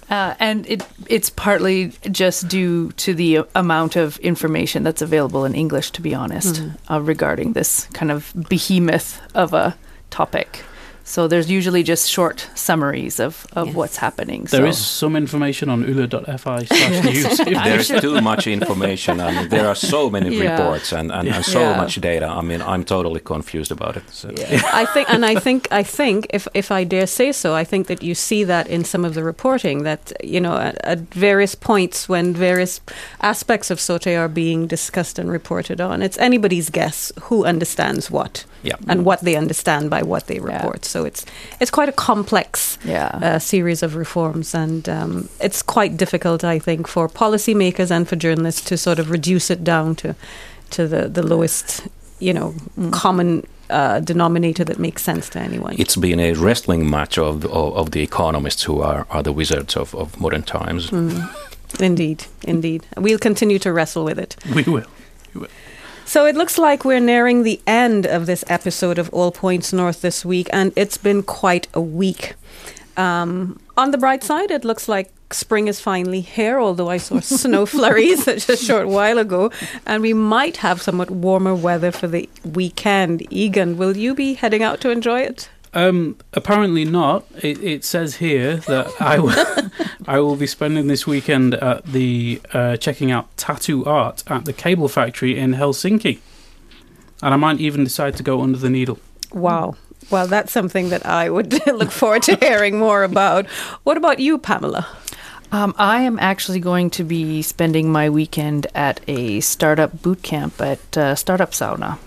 uh, 0.09 0.35
and 0.39 0.67
it 0.67 0.85
it's 1.07 1.29
partly 1.29 1.91
just 2.11 2.47
due 2.47 2.91
to 2.93 3.13
the 3.13 3.45
amount 3.55 3.95
of 3.95 4.17
information 4.19 4.83
that's 4.83 5.01
available 5.01 5.45
in 5.45 5.55
English, 5.55 5.91
to 5.91 6.01
be 6.01 6.13
honest, 6.13 6.61
uh, 6.89 7.01
regarding 7.01 7.53
this 7.53 7.87
kind 7.93 8.11
of 8.11 8.33
behemoth 8.49 9.21
of 9.33 9.53
a 9.53 9.75
topic. 10.09 10.63
So 11.07 11.27
there's 11.27 11.49
usually 11.51 11.83
just 11.83 12.09
short 12.09 12.49
summaries 12.55 13.19
of, 13.19 13.45
of 13.53 13.67
Yes. 13.67 13.75
what's 13.75 13.97
happening. 13.97 14.45
There 14.49 14.61
so. 14.61 14.67
is 14.69 14.77
some 14.79 15.15
information 15.15 15.69
on 15.69 15.83
yle.fi 15.87 16.59
news. 17.03 17.39
if 17.39 17.63
There's 17.63 17.87
too 18.01 18.19
much 18.21 18.47
information. 18.47 19.21
I 19.21 19.31
mean, 19.31 19.49
there 19.49 19.67
are 19.67 19.75
so 19.75 20.09
many 20.09 20.35
Yeah. 20.35 20.51
reports 20.57 20.91
and, 20.91 21.11
and, 21.11 21.27
and 21.29 21.45
so 21.45 21.59
Yeah. 21.59 21.77
much 21.77 22.01
data. 22.01 22.25
I 22.25 22.41
mean, 22.41 22.61
I'm 22.61 22.83
totally 22.83 23.19
confused 23.19 23.71
about 23.71 23.97
it. 23.97 24.03
So. 24.09 24.29
I 24.83 24.85
think, 24.93 25.07
and 25.13 25.23
I 25.25 25.35
think, 25.39 25.67
I 25.71 25.83
think, 25.83 26.25
if 26.33 26.47
if 26.55 26.71
I 26.71 26.83
dare 26.85 27.07
say 27.07 27.31
so, 27.31 27.53
I 27.61 27.63
think 27.65 27.85
that 27.87 28.01
you 28.01 28.15
see 28.15 28.43
that 28.45 28.67
in 28.67 28.83
some 28.83 29.05
of 29.07 29.13
the 29.13 29.23
reporting 29.23 29.83
that 29.83 30.11
you 30.23 30.41
know 30.41 30.57
at, 30.57 30.75
at 30.83 30.99
various 31.13 31.53
points 31.55 32.09
when 32.09 32.33
various 32.33 32.81
aspects 33.21 33.69
of 33.71 33.79
SOTE 33.79 34.15
are 34.17 34.27
being 34.29 34.67
discussed 34.67 35.19
and 35.19 35.31
reported 35.31 35.79
on, 35.79 36.01
it's 36.01 36.17
anybody's 36.17 36.69
guess 36.71 37.11
who 37.29 37.45
understands 37.45 38.09
what 38.11 38.45
Yeah. 38.63 38.77
and 38.87 39.05
what 39.05 39.19
they 39.21 39.35
understand 39.37 39.89
by 39.89 40.01
what 40.03 40.25
they 40.27 40.39
report. 40.39 40.85
So 40.95 41.05
it's 41.05 41.25
it's 41.59 41.71
quite 41.71 41.89
a 41.89 41.95
complex 42.05 42.77
Yeah. 42.85 43.09
uh, 43.35 43.39
series 43.39 43.83
of 43.83 43.95
reforms, 43.95 44.55
and 44.55 44.87
um, 44.87 45.27
it's 45.41 45.61
quite 45.61 45.97
difficult, 45.97 46.43
I 46.43 46.59
think, 46.59 46.87
for 46.87 47.09
policymakers 47.09 47.91
and 47.91 48.07
for 48.07 48.15
journalists 48.15 48.61
to 48.69 48.77
sort 48.77 48.99
of 48.99 49.09
reduce 49.11 49.53
it 49.53 49.63
down 49.63 49.95
to 49.95 50.15
to 50.69 50.87
the 50.87 51.09
the 51.09 51.21
lowest, 51.21 51.87
you 52.19 52.33
know, 52.33 52.53
common 52.91 53.43
uh, 53.69 53.99
denominator 53.99 54.65
that 54.65 54.79
makes 54.79 55.03
sense 55.03 55.29
to 55.29 55.39
anyone. 55.39 55.75
It's 55.77 55.97
been 55.99 56.19
a 56.19 56.33
wrestling 56.33 56.89
match 56.89 57.17
of, 57.17 57.43
of, 57.45 57.75
of 57.75 57.89
the 57.91 58.01
economists 58.01 58.63
who 58.67 58.81
are, 58.81 59.05
are 59.09 59.23
the 59.23 59.31
wizards 59.33 59.75
of, 59.77 59.93
of 59.95 60.19
modern 60.19 60.43
times. 60.43 60.91
Indeed, 61.79 62.23
indeed. 62.47 62.81
We'll 62.95 63.19
continue 63.19 63.59
to 63.59 63.69
wrestle 63.73 64.05
with 64.05 64.19
it. 64.19 64.35
We 64.55 64.63
will. 64.63 64.85
we 65.33 65.41
will. 65.41 65.49
So 66.07 66.27
it 66.27 66.35
looks 66.35 66.59
like 66.59 66.85
we're 66.85 66.99
nearing 66.99 67.41
the 67.41 67.59
end 67.65 68.05
of 68.05 68.27
this 68.27 68.45
episode 68.47 68.99
of 68.99 69.09
All 69.09 69.31
Points 69.31 69.73
North 69.73 70.01
this 70.01 70.23
week, 70.23 70.47
and 70.53 70.71
it's 70.75 70.97
been 70.97 71.23
quite 71.23 71.67
a 71.73 71.81
week. 71.81 72.35
Um, 72.95 73.59
on 73.75 73.89
the 73.89 73.97
bright 73.97 74.23
side, 74.23 74.51
it 74.51 74.63
looks 74.63 74.87
like 74.87 75.11
spring 75.31 75.67
is 75.67 75.81
finally 75.81 76.21
here, 76.21 76.59
although 76.59 76.89
I 76.89 76.97
saw 76.97 77.19
snow 77.21 77.65
flurries 77.65 78.25
just 78.25 78.49
a 78.49 78.55
short 78.55 78.87
while 78.87 79.17
ago, 79.17 79.51
and 79.85 80.03
we 80.03 80.13
might 80.13 80.57
have 80.57 80.79
somewhat 80.79 81.09
warmer 81.09 81.55
weather 81.55 81.91
for 81.91 82.07
the 82.07 82.29
weekend. 82.45 83.25
Egan, 83.33 83.75
will 83.75 83.97
you 83.97 84.13
be 84.13 84.35
heading 84.35 84.61
out 84.61 84.81
to 84.81 84.91
enjoy 84.91 85.21
it? 85.21 85.49
Um, 85.75 86.17
apparently 86.31 86.85
not. 86.85 87.25
It, 87.35 87.61
it 87.61 87.83
says 87.83 88.15
here 88.15 88.57
that 88.57 88.89
I 89.01 89.19
will, 89.19 89.71
I 90.07 90.19
will 90.19 90.37
be 90.37 90.47
spending 90.47 90.87
this 90.87 91.05
weekend 91.05 91.53
at 91.55 91.85
the 91.85 92.41
uh, 92.53 92.77
checking 92.77 93.11
out 93.11 93.35
tattoo 93.35 93.83
art 93.85 94.23
at 94.27 94.45
the 94.45 94.53
Cable 94.53 94.87
Factory 94.87 95.37
in 95.37 95.53
Helsinki, 95.53 96.19
and 97.21 97.33
I 97.33 97.37
might 97.37 97.59
even 97.59 97.83
decide 97.83 98.15
to 98.15 98.23
go 98.23 98.41
under 98.41 98.57
the 98.57 98.69
needle. 98.69 98.99
Wow. 99.33 99.75
Well, 100.09 100.27
that's 100.27 100.51
something 100.51 100.89
that 100.89 101.05
I 101.05 101.29
would 101.29 101.65
look 101.67 101.91
forward 101.91 102.23
to 102.23 102.37
hearing 102.37 102.79
more 102.79 103.03
about. 103.03 103.47
What 103.83 103.97
about 103.97 104.19
you, 104.19 104.37
Pamela? 104.37 104.87
Um, 105.51 105.75
I 105.77 106.01
am 106.01 106.19
actually 106.19 106.59
going 106.59 106.89
to 106.91 107.03
be 107.03 107.41
spending 107.41 107.91
my 107.91 108.09
weekend 108.09 108.67
at 108.73 109.01
a 109.07 109.41
startup 109.41 110.01
boot 110.01 110.23
camp 110.23 110.61
at 110.61 110.97
uh, 110.97 111.15
Startup 111.15 111.51
Sauna. 111.51 111.97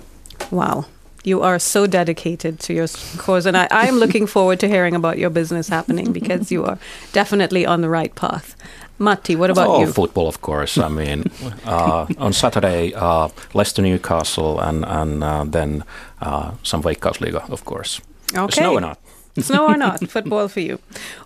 Wow. 0.50 0.87
You 1.24 1.42
are 1.42 1.59
so 1.59 1.87
dedicated 1.87 2.61
to 2.61 2.72
your 2.72 2.87
cause, 3.16 3.46
and 3.46 3.57
I, 3.57 3.68
I 3.70 3.87
am 3.87 3.96
looking 4.02 4.26
forward 4.26 4.61
to 4.61 4.68
hearing 4.68 4.94
about 4.94 5.18
your 5.18 5.31
business 5.31 5.68
happening 5.68 6.12
because 6.12 6.52
you 6.52 6.64
are 6.64 6.78
definitely 7.12 7.66
on 7.66 7.81
the 7.81 7.88
right 7.88 8.14
path. 8.14 8.57
Matti, 8.98 9.37
what 9.37 9.50
about 9.50 9.68
oh, 9.68 9.81
you? 9.81 9.92
football, 9.92 10.26
of 10.26 10.40
course. 10.40 10.76
I 10.76 10.88
mean, 10.88 11.24
uh, 11.64 12.07
on 12.18 12.33
Saturday, 12.33 12.92
uh, 12.94 13.28
Leicester 13.54 13.83
Newcastle, 13.83 14.61
and, 14.61 14.85
and 14.85 15.22
uh, 15.22 15.44
then 15.44 15.85
uh, 16.20 16.52
some 16.62 16.83
Veikkausliiga, 16.83 17.48
of 17.50 17.64
course. 17.64 18.00
Okay. 18.35 18.61
Snow 18.61 18.74
or 18.74 18.81
not. 18.81 18.98
Snow 19.38 19.68
or 19.68 19.76
not, 19.76 20.00
football 20.11 20.48
for 20.48 20.61
you. 20.61 20.81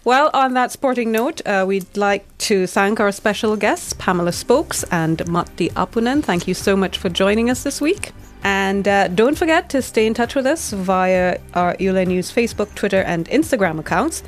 Well, 0.04 0.30
on 0.34 0.52
that 0.54 0.70
sporting 0.70 1.12
note, 1.12 1.40
uh, 1.46 1.64
we'd 1.66 1.96
like 1.96 2.26
to 2.38 2.66
thank 2.66 3.00
our 3.00 3.10
special 3.10 3.56
guests, 3.56 3.94
Pamela 3.94 4.32
Spokes 4.32 4.84
and 4.90 5.26
Matti 5.26 5.70
Apunen. 5.70 6.22
Thank 6.22 6.46
you 6.46 6.54
so 6.54 6.76
much 6.76 6.98
for 6.98 7.08
joining 7.08 7.48
us 7.48 7.62
this 7.62 7.80
week. 7.80 8.12
And 8.44 8.88
uh, 8.88 9.08
don't 9.08 9.38
forget 9.38 9.68
to 9.70 9.82
stay 9.82 10.06
in 10.06 10.14
touch 10.14 10.34
with 10.34 10.46
us 10.46 10.72
via 10.72 11.38
our 11.54 11.76
Yle 11.78 12.04
News 12.04 12.32
Facebook, 12.32 12.74
Twitter, 12.74 13.02
and 13.02 13.28
Instagram 13.28 13.78
accounts. 13.78 14.22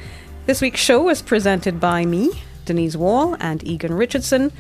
This 0.47 0.61
week's 0.61 0.81
show 0.81 1.03
was 1.03 1.23
presented 1.23 1.81
by 1.81 2.05
me, 2.05 2.31
Denise 2.65 2.97
Wall, 2.97 3.37
and 3.41 3.65
Egan 3.65 3.95
Richardson. 3.95 4.53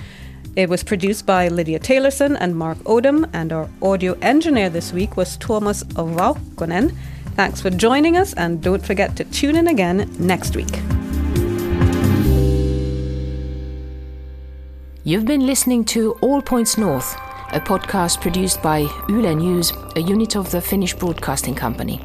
It 0.57 0.69
was 0.69 0.83
produced 0.83 1.27
by 1.27 1.49
Lydia 1.49 1.79
Taylorson 1.79 2.37
and 2.39 2.57
Mark 2.57 2.79
Odom, 2.79 3.29
and 3.33 3.53
our 3.53 3.69
audio 3.83 4.17
engineer 4.23 4.71
this 4.71 4.93
week 4.93 5.17
was 5.17 5.37
Thomas 5.37 5.83
Vaukonen. 5.85 6.97
Thanks 7.35 7.61
for 7.61 7.71
joining 7.71 8.17
us, 8.17 8.33
and 8.35 8.63
don't 8.63 8.85
forget 8.85 9.17
to 9.17 9.25
tune 9.25 9.57
in 9.57 9.69
again 9.69 10.09
next 10.19 10.55
week. 10.55 10.81
You've 15.03 15.27
been 15.27 15.45
listening 15.45 15.85
to 15.87 16.13
All 16.21 16.41
Points 16.41 16.79
North, 16.79 17.15
a 17.55 17.61
podcast 17.61 18.21
produced 18.21 18.61
by 18.63 18.81
Yle 19.09 19.35
News, 19.35 19.73
a 19.95 20.01
unit 20.01 20.35
of 20.35 20.51
the 20.51 20.61
Finnish 20.61 20.93
Broadcasting 20.93 21.55
Company. 21.55 22.01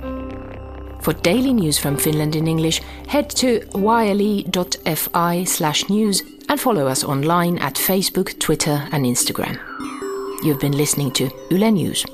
For 1.02 1.14
daily 1.14 1.54
news 1.54 1.80
from 1.80 1.98
Finland 1.98 2.36
in 2.36 2.48
English, 2.48 2.82
head 3.08 3.32
to 3.32 3.66
yle.fi 3.74 5.44
slash 5.46 5.90
news 5.90 6.24
and 6.50 6.60
follow 6.60 6.88
us 6.88 7.04
online 7.04 7.58
at 7.58 7.76
Facebook, 7.76 8.38
Twitter, 8.40 8.88
and 8.92 9.06
Instagram. 9.06 9.58
You've 10.44 10.60
been 10.60 10.78
listening 10.78 11.12
to 11.14 11.32
Yle 11.50 11.72
News. 11.72 12.06